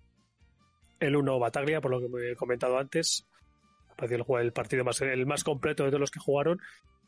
El 1.00 1.16
1 1.16 1.40
Bataglia, 1.40 1.82
por 1.82 1.92
lo 1.92 2.00
que 2.00 2.08
me 2.08 2.32
he 2.32 2.36
comentado 2.36 2.78
antes, 2.78 3.28
pareció 3.98 4.40
el, 4.40 4.54
partido 4.54 4.86
más, 4.86 5.02
el 5.02 5.26
más 5.26 5.44
completo 5.44 5.84
de 5.84 5.90
todos 5.90 6.00
los 6.00 6.12
que 6.12 6.20
jugaron. 6.20 6.60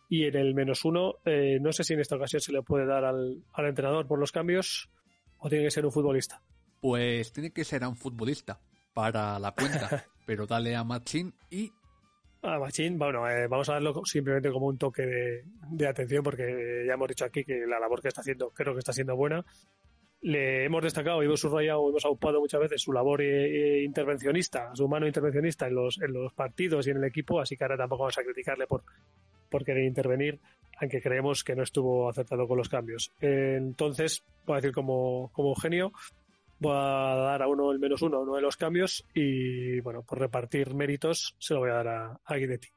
Y 0.10 0.26
en 0.26 0.36
el 0.36 0.56
menos 0.56 0.84
uno, 0.86 1.16
eh, 1.24 1.60
no 1.62 1.72
sé 1.72 1.84
si 1.84 1.94
en 1.94 2.00
esta 2.00 2.16
ocasión 2.16 2.42
se 2.42 2.52
le 2.52 2.64
puede 2.64 2.86
dar 2.86 3.06
al, 3.06 3.44
al 3.54 3.66
entrenador 3.68 4.08
por 4.08 4.20
los 4.20 4.32
cambios 4.32 4.90
o 5.38 5.50
tiene 5.50 5.66
que 5.66 5.72
ser 5.72 5.86
un 5.86 5.92
futbolista. 5.92 6.42
Pues 6.82 7.32
tiene 7.32 7.52
que 7.52 7.64
ser 7.64 7.86
un 7.86 7.96
futbolista 7.96 8.60
para 8.94 9.38
la 9.40 9.52
cuenta, 9.52 10.06
pero 10.26 10.48
dale 10.48 10.76
a 10.76 10.84
Machín 10.84 11.34
y 11.50 11.72
A 12.42 12.58
Machín, 12.58 12.98
bueno, 12.98 13.30
eh, 13.30 13.48
vamos 13.48 13.70
a 13.70 13.74
darlo 13.74 14.02
simplemente 14.06 14.52
como 14.52 14.68
un 14.68 14.78
toque 14.78 15.06
de, 15.06 15.44
de 15.72 15.88
atención 15.88 16.24
porque 16.24 16.84
ya 16.88 16.94
hemos 16.94 17.08
dicho 17.08 17.26
aquí 17.26 17.44
que 17.44 17.66
la 17.68 17.80
labor 17.80 18.02
que 18.02 18.08
está 18.08 18.22
haciendo 18.22 18.50
creo 18.52 18.74
que 18.74 18.80
está 18.80 18.94
siendo 18.94 19.16
buena. 19.16 19.46
Le 20.22 20.66
hemos 20.66 20.84
destacado 20.84 21.22
y 21.22 21.26
hemos 21.26 21.40
subrayado, 21.40 21.90
hemos 21.90 22.04
aupado 22.04 22.40
muchas 22.40 22.60
veces 22.60 22.82
su 22.82 22.92
labor 22.92 23.22
eh, 23.22 23.80
eh, 23.80 23.84
intervencionista, 23.84 24.76
su 24.76 24.88
mano 24.88 25.08
intervencionista 25.08 25.68
en 25.68 25.76
los, 25.76 26.02
en 26.02 26.12
los 26.12 26.34
partidos 26.34 26.88
y 26.88 26.92
en 26.92 26.98
el 26.98 27.06
equipo, 27.06 27.40
así 27.40 27.56
que 27.56 27.64
ahora 27.64 27.78
tampoco 27.78 28.04
vamos 28.04 28.18
a 28.18 28.24
criticarle 28.24 28.68
por, 28.68 28.84
por 29.50 29.64
querer 29.64 29.86
intervenir, 29.86 30.40
aunque 30.82 31.02
creemos 31.02 31.44
que 31.44 31.56
no 31.56 31.64
estuvo 31.64 32.10
acertado 32.10 32.48
con 32.48 32.58
los 32.58 32.68
cambios. 32.68 33.14
Entonces, 33.22 34.24
voy 34.46 34.56
a 34.56 34.62
decir 34.62 34.74
como, 34.74 35.32
como 35.32 35.56
genio, 35.56 35.94
voy 36.60 36.74
a 36.76 37.16
dar 37.16 37.42
a 37.42 37.48
uno 37.48 37.72
el 37.72 37.80
menos 37.80 38.02
uno 38.02 38.20
uno 38.20 38.36
de 38.36 38.42
los 38.42 38.58
cambios 38.58 39.06
y, 39.14 39.80
bueno, 39.80 40.04
por 40.04 40.20
repartir 40.20 40.74
méritos, 40.74 41.36
se 41.40 41.54
lo 41.54 41.62
voy 41.62 41.70
a 41.70 41.76
dar 41.76 41.88
a, 41.88 42.22
a 42.26 42.36
Guidetti. 42.36 42.68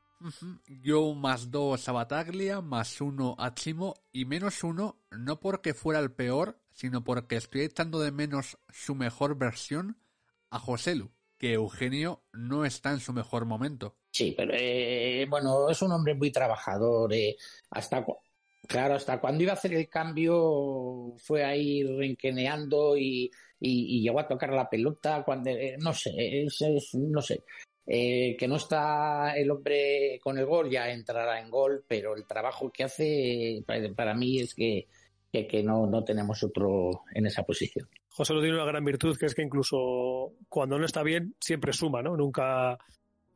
Yo 0.68 1.14
más 1.14 1.50
dos 1.50 1.88
a 1.88 1.92
Bataglia, 1.92 2.60
más 2.60 3.00
uno 3.00 3.34
a 3.38 3.54
Chimo 3.54 3.94
y 4.12 4.24
menos 4.24 4.62
uno, 4.62 5.00
no 5.10 5.40
porque 5.40 5.74
fuera 5.74 5.98
el 5.98 6.12
peor, 6.12 6.61
sino 6.72 7.04
porque 7.04 7.36
estoy 7.36 7.62
echando 7.62 8.00
de 8.00 8.12
menos 8.12 8.58
su 8.70 8.94
mejor 8.94 9.36
versión 9.38 9.98
a 10.50 10.58
Joselu, 10.58 11.10
que 11.38 11.54
Eugenio 11.54 12.22
no 12.32 12.64
está 12.64 12.90
en 12.92 13.00
su 13.00 13.12
mejor 13.12 13.46
momento. 13.46 13.96
Sí, 14.10 14.34
pero 14.36 14.52
eh, 14.54 15.26
bueno, 15.28 15.70
es 15.70 15.80
un 15.82 15.92
hombre 15.92 16.14
muy 16.14 16.30
trabajador. 16.30 17.12
eh, 17.14 17.36
hasta 17.70 18.04
claro, 18.68 18.94
hasta 18.94 19.20
cuando 19.20 19.42
iba 19.42 19.52
a 19.52 19.56
hacer 19.56 19.72
el 19.74 19.88
cambio 19.88 21.14
fue 21.18 21.44
ahí 21.44 21.82
renqueneando 21.84 22.96
y, 22.96 23.30
y- 23.60 23.98
y 23.98 24.02
llegó 24.02 24.20
a 24.20 24.28
tocar 24.28 24.52
la 24.52 24.68
pelota. 24.68 25.22
Cuando 25.24 25.50
eh, 25.50 25.76
no 25.78 25.92
sé, 25.94 26.10
es, 26.44 26.60
es- 26.60 26.94
no 26.94 27.20
sé. 27.22 27.42
Eh, 27.86 28.36
que 28.38 28.46
no 28.46 28.56
está 28.56 29.36
el 29.36 29.50
hombre 29.50 30.20
con 30.22 30.38
el 30.38 30.46
gol, 30.46 30.70
ya 30.70 30.88
entrará 30.90 31.40
en 31.40 31.50
gol, 31.50 31.84
pero 31.88 32.14
el 32.14 32.24
trabajo 32.26 32.70
que 32.70 32.84
hace 32.84 33.64
para 33.96 34.14
mí 34.14 34.38
es 34.40 34.54
que, 34.54 34.86
que, 35.32 35.46
que 35.46 35.62
no, 35.62 35.86
no 35.86 36.04
tenemos 36.04 36.42
otro 36.42 37.04
en 37.14 37.26
esa 37.26 37.42
posición. 37.42 37.88
José 38.10 38.34
lo 38.34 38.40
tiene 38.42 38.56
una 38.56 38.66
gran 38.66 38.84
virtud 38.84 39.16
que 39.18 39.26
es 39.26 39.34
que 39.34 39.42
incluso 39.42 40.34
cuando 40.48 40.78
no 40.78 40.84
está 40.84 41.02
bien 41.02 41.34
siempre 41.40 41.72
suma, 41.72 42.02
¿no? 42.02 42.16
Nunca 42.16 42.78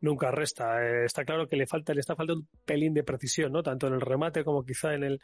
nunca 0.03 0.31
resta. 0.31 0.85
Eh, 0.85 1.07
está 1.07 1.25
claro 1.25 1.49
que 1.49 1.57
le 1.57 1.67
falta 1.67 1.95
le 1.95 2.01
está 2.01 2.15
faltando 2.15 2.43
un 2.43 2.49
pelín 2.67 2.93
de 2.93 3.03
precisión, 3.03 3.51
¿no? 3.51 3.63
Tanto 3.63 3.87
en 3.87 3.95
el 3.95 4.03
remate 4.03 4.45
como 4.45 4.65
quizá 4.65 4.95
en 4.95 5.05
el 5.05 5.21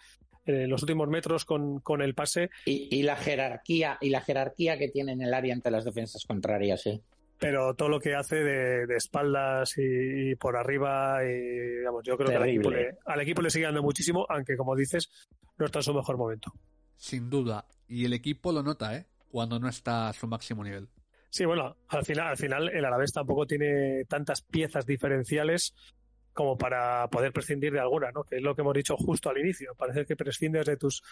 en 0.46 0.70
los 0.70 0.82
últimos 0.82 1.08
metros 1.08 1.44
con, 1.44 1.78
con 1.80 2.02
el 2.02 2.14
pase, 2.14 2.50
Y, 2.64 2.88
y 2.90 3.02
la 3.02 3.14
jerarquía 3.14 3.98
y 4.00 4.08
la 4.08 4.22
jerarquía 4.22 4.76
que 4.76 4.88
tiene 4.88 5.12
en 5.12 5.20
el 5.20 5.34
área 5.34 5.54
ante 5.54 5.70
las 5.70 5.84
defensas 5.84 6.24
contrarias, 6.26 6.84
¿eh? 6.86 7.00
pero 7.38 7.74
todo 7.74 7.88
lo 7.88 7.98
que 7.98 8.14
hace 8.14 8.36
de, 8.36 8.86
de 8.86 8.96
espaldas 8.96 9.76
y, 9.76 10.30
y 10.30 10.34
por 10.36 10.56
arriba, 10.56 11.18
y, 11.24 11.78
digamos, 11.78 12.02
yo 12.04 12.16
creo 12.16 12.30
que 12.30 12.36
al 12.36 12.48
equipo, 12.48 12.70
le, 12.70 12.96
al 13.04 13.20
equipo 13.20 13.42
le 13.42 13.50
sigue 13.50 13.64
dando 13.64 13.82
muchísimo, 13.82 14.24
aunque 14.28 14.56
como 14.56 14.76
dices, 14.76 15.10
no 15.62 15.66
está 15.66 15.78
en 15.78 15.84
su 15.84 15.94
mejor 15.94 16.16
momento. 16.18 16.52
Sin 16.96 17.30
duda. 17.30 17.66
Y 17.88 18.04
el 18.04 18.12
equipo 18.12 18.52
lo 18.52 18.62
nota, 18.62 18.96
¿eh? 18.96 19.06
Cuando 19.30 19.58
no 19.58 19.68
está 19.68 20.08
a 20.08 20.12
su 20.12 20.26
máximo 20.26 20.62
nivel. 20.62 20.88
Sí, 21.30 21.46
bueno, 21.46 21.76
al 21.88 22.04
final, 22.04 22.26
al 22.28 22.36
final 22.36 22.68
el 22.68 22.84
Alavés 22.84 23.12
tampoco 23.12 23.46
tiene 23.46 24.04
tantas 24.04 24.42
piezas 24.42 24.84
diferenciales 24.84 25.74
como 26.34 26.56
para 26.58 27.08
poder 27.08 27.32
prescindir 27.32 27.72
de 27.72 27.80
alguna, 27.80 28.10
¿no? 28.10 28.24
Que 28.24 28.36
es 28.36 28.42
lo 28.42 28.54
que 28.54 28.62
hemos 28.62 28.74
dicho 28.74 28.96
justo 28.96 29.30
al 29.30 29.38
inicio. 29.38 29.74
Parece 29.76 30.04
que 30.04 30.16
prescindes 30.16 30.66
de 30.66 30.76
tus, 30.76 31.02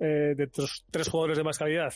eh, 0.00 0.34
de 0.36 0.46
tus 0.48 0.84
tres 0.90 1.08
jugadores 1.08 1.38
de 1.38 1.44
más 1.44 1.58
calidad, 1.58 1.92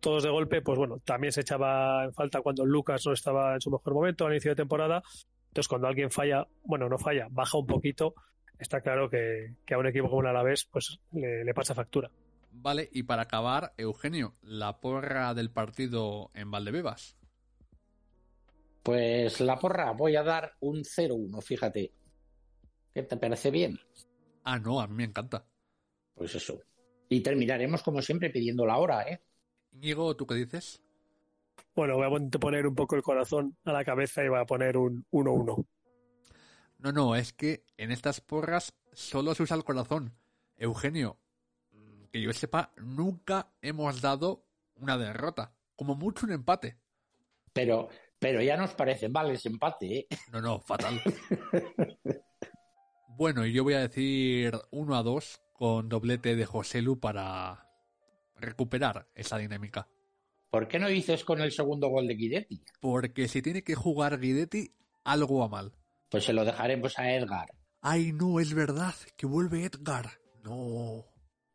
todos 0.00 0.22
de 0.22 0.30
golpe, 0.30 0.62
pues 0.62 0.78
bueno, 0.78 0.98
también 1.04 1.32
se 1.32 1.40
echaba 1.40 2.04
en 2.04 2.12
falta 2.14 2.40
cuando 2.40 2.64
Lucas 2.64 3.04
no 3.06 3.12
estaba 3.12 3.54
en 3.54 3.60
su 3.60 3.70
mejor 3.70 3.94
momento 3.94 4.26
al 4.26 4.32
inicio 4.32 4.52
de 4.52 4.56
temporada. 4.56 5.02
Entonces, 5.48 5.68
cuando 5.68 5.88
alguien 5.88 6.10
falla, 6.10 6.46
bueno, 6.64 6.88
no 6.88 6.98
falla, 6.98 7.28
baja 7.30 7.58
un 7.58 7.66
poquito, 7.66 8.14
está 8.58 8.80
claro 8.80 9.08
que, 9.10 9.54
que 9.64 9.74
a 9.74 9.78
un 9.78 9.86
equipo 9.86 10.08
como 10.08 10.22
el 10.22 10.28
Alavés, 10.28 10.68
pues 10.70 10.98
le, 11.12 11.44
le 11.44 11.54
pasa 11.54 11.74
factura. 11.74 12.10
Vale, 12.52 12.88
y 12.92 13.02
para 13.02 13.22
acabar, 13.22 13.74
Eugenio, 13.76 14.32
la 14.42 14.80
porra 14.80 15.34
del 15.34 15.50
partido 15.50 16.30
en 16.34 16.50
Valdebebas. 16.50 17.16
Pues 18.82 19.40
la 19.40 19.58
porra, 19.58 19.92
voy 19.92 20.16
a 20.16 20.22
dar 20.22 20.54
un 20.60 20.84
0-1, 20.84 21.42
fíjate. 21.42 21.92
¿Qué 22.94 23.02
te 23.02 23.16
parece 23.16 23.50
bien? 23.50 23.78
Ah, 24.44 24.58
no, 24.58 24.80
a 24.80 24.86
mí 24.86 24.94
me 24.94 25.04
encanta. 25.04 25.44
Pues 26.14 26.34
eso. 26.34 26.62
Y 27.08 27.20
terminaremos, 27.20 27.82
como 27.82 28.00
siempre, 28.00 28.30
pidiendo 28.30 28.64
la 28.64 28.78
hora, 28.78 29.02
¿eh? 29.02 29.20
Íñigo, 29.72 30.16
¿tú 30.16 30.26
qué 30.26 30.36
dices? 30.36 30.82
Bueno, 31.74 31.96
voy 31.96 32.06
a 32.06 32.38
poner 32.38 32.66
un 32.66 32.74
poco 32.74 32.96
el 32.96 33.02
corazón 33.02 33.56
a 33.64 33.72
la 33.72 33.84
cabeza 33.84 34.24
y 34.24 34.28
voy 34.28 34.40
a 34.40 34.46
poner 34.46 34.76
un 34.76 35.04
1-1. 35.10 35.66
No, 36.86 36.92
no, 36.92 37.16
es 37.16 37.32
que 37.32 37.64
en 37.78 37.90
estas 37.90 38.20
porras 38.20 38.72
solo 38.92 39.34
se 39.34 39.42
usa 39.42 39.56
el 39.56 39.64
corazón. 39.64 40.16
Eugenio, 40.56 41.18
que 42.12 42.22
yo 42.22 42.32
sepa, 42.32 42.72
nunca 42.76 43.50
hemos 43.60 44.00
dado 44.00 44.46
una 44.76 44.96
derrota. 44.96 45.52
Como 45.74 45.96
mucho 45.96 46.26
un 46.26 46.32
empate. 46.32 46.78
Pero, 47.52 47.88
pero 48.20 48.40
ya 48.40 48.56
nos 48.56 48.72
parece 48.74 49.08
mal 49.08 49.28
ese 49.32 49.48
empate, 49.48 49.98
¿eh? 49.98 50.06
No, 50.32 50.40
no, 50.40 50.60
fatal. 50.60 51.02
bueno, 53.08 53.44
y 53.44 53.52
yo 53.52 53.64
voy 53.64 53.74
a 53.74 53.80
decir 53.80 54.56
1 54.70 54.96
a 54.96 55.02
2 55.02 55.40
con 55.54 55.88
doblete 55.88 56.36
de 56.36 56.46
Joselu 56.46 57.00
para 57.00 57.68
recuperar 58.36 59.08
esa 59.16 59.38
dinámica. 59.38 59.88
¿Por 60.50 60.68
qué 60.68 60.78
no 60.78 60.86
dices 60.86 61.24
con 61.24 61.40
el 61.40 61.50
segundo 61.50 61.88
gol 61.88 62.06
de 62.06 62.14
Guidetti? 62.14 62.62
Porque 62.80 63.26
si 63.26 63.42
tiene 63.42 63.64
que 63.64 63.74
jugar 63.74 64.20
Guidetti, 64.20 64.72
algo 65.02 65.38
va 65.38 65.48
mal. 65.48 65.72
Pues 66.10 66.24
se 66.24 66.32
lo 66.32 66.44
dejaremos 66.44 66.98
a 66.98 67.14
Edgar. 67.14 67.48
Ay, 67.82 68.12
no, 68.12 68.40
es 68.40 68.54
verdad, 68.54 68.94
que 69.16 69.26
vuelve 69.26 69.64
Edgar. 69.64 70.10
No. 70.42 71.04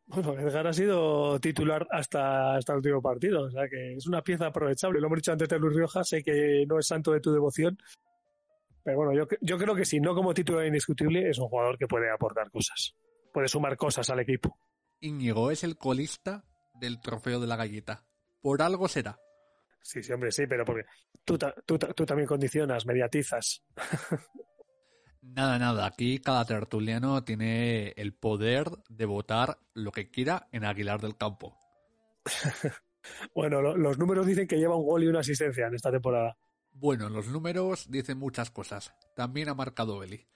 Bueno, 0.07 0.37
Edgar 0.37 0.67
ha 0.67 0.73
sido 0.73 1.39
titular 1.39 1.87
hasta, 1.91 2.55
hasta 2.55 2.73
el 2.73 2.77
último 2.77 3.01
partido, 3.01 3.43
o 3.43 3.49
sea 3.49 3.67
que 3.69 3.93
es 3.95 4.07
una 4.07 4.21
pieza 4.21 4.47
aprovechable. 4.47 4.99
Lo 4.99 5.07
hemos 5.07 5.17
dicho 5.17 5.31
antes 5.31 5.47
de 5.47 5.59
Luis 5.59 5.75
Rioja, 5.75 6.03
sé 6.03 6.21
que 6.21 6.65
no 6.67 6.79
es 6.79 6.87
santo 6.87 7.11
de 7.11 7.21
tu 7.21 7.31
devoción, 7.31 7.77
pero 8.83 8.97
bueno, 8.97 9.13
yo, 9.13 9.25
yo 9.41 9.57
creo 9.57 9.75
que 9.75 9.85
si 9.85 9.99
no 9.99 10.13
como 10.15 10.33
titular 10.33 10.65
indiscutible, 10.65 11.29
es 11.29 11.37
un 11.39 11.47
jugador 11.47 11.77
que 11.77 11.87
puede 11.87 12.11
aportar 12.11 12.49
cosas, 12.51 12.95
puede 13.33 13.47
sumar 13.47 13.77
cosas 13.77 14.09
al 14.09 14.19
equipo. 14.19 14.57
Íñigo 14.99 15.51
es 15.51 15.63
el 15.63 15.77
colista 15.77 16.43
del 16.79 16.99
trofeo 16.99 17.39
de 17.39 17.47
la 17.47 17.55
galleta. 17.55 18.03
Por 18.41 18.61
algo 18.61 18.87
será. 18.87 19.17
Sí, 19.81 20.01
sí, 20.03 20.13
hombre, 20.13 20.31
sí, 20.31 20.45
pero 20.47 20.63
porque 20.65 20.85
tú, 21.25 21.37
tú, 21.65 21.77
tú 21.77 22.05
también 22.05 22.27
condicionas, 22.27 22.85
mediatizas. 22.85 23.63
Nada, 25.23 25.59
nada. 25.59 25.85
Aquí 25.85 26.19
cada 26.19 26.45
tertuliano 26.45 27.23
tiene 27.23 27.89
el 27.95 28.13
poder 28.13 28.69
de 28.89 29.05
votar 29.05 29.59
lo 29.75 29.91
que 29.91 30.09
quiera 30.09 30.47
en 30.51 30.65
Aguilar 30.65 30.99
del 31.01 31.17
Campo. 31.17 31.57
Bueno, 33.33 33.63
lo- 33.63 33.75
los 33.75 33.97
números 33.97 34.27
dicen 34.27 34.47
que 34.47 34.57
lleva 34.57 34.75
un 34.75 34.85
gol 34.85 35.03
y 35.03 35.07
una 35.07 35.21
asistencia 35.21 35.65
en 35.65 35.73
esta 35.73 35.91
temporada. 35.91 36.37
Bueno, 36.71 37.09
los 37.09 37.25
números 37.29 37.89
dicen 37.89 38.19
muchas 38.19 38.51
cosas. 38.51 38.93
También 39.15 39.49
ha 39.49 39.55
marcado 39.55 39.97
Beli. 39.97 40.27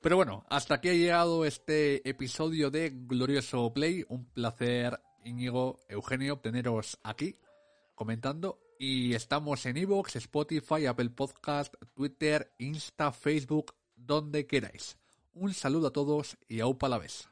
Pero 0.00 0.14
bueno, 0.14 0.44
hasta 0.48 0.76
aquí 0.76 0.88
ha 0.90 0.94
llegado 0.94 1.44
este 1.44 2.08
episodio 2.08 2.70
de 2.70 2.90
Glorioso 2.94 3.72
Play. 3.74 4.04
Un 4.08 4.26
placer, 4.32 5.00
Íñigo, 5.24 5.80
Eugenio, 5.88 6.38
teneros 6.38 7.00
aquí 7.02 7.40
comentando. 7.96 8.60
Y 8.84 9.14
estamos 9.14 9.64
en 9.66 9.76
Evox, 9.76 10.16
Spotify, 10.16 10.86
Apple 10.86 11.10
Podcast, 11.10 11.72
Twitter, 11.94 12.52
Insta, 12.58 13.12
Facebook, 13.12 13.76
donde 13.94 14.48
queráis. 14.48 14.98
Un 15.34 15.54
saludo 15.54 15.86
a 15.86 15.92
todos 15.92 16.36
y 16.48 16.58
aupa 16.58 16.88
la 16.88 16.98
vez. 16.98 17.28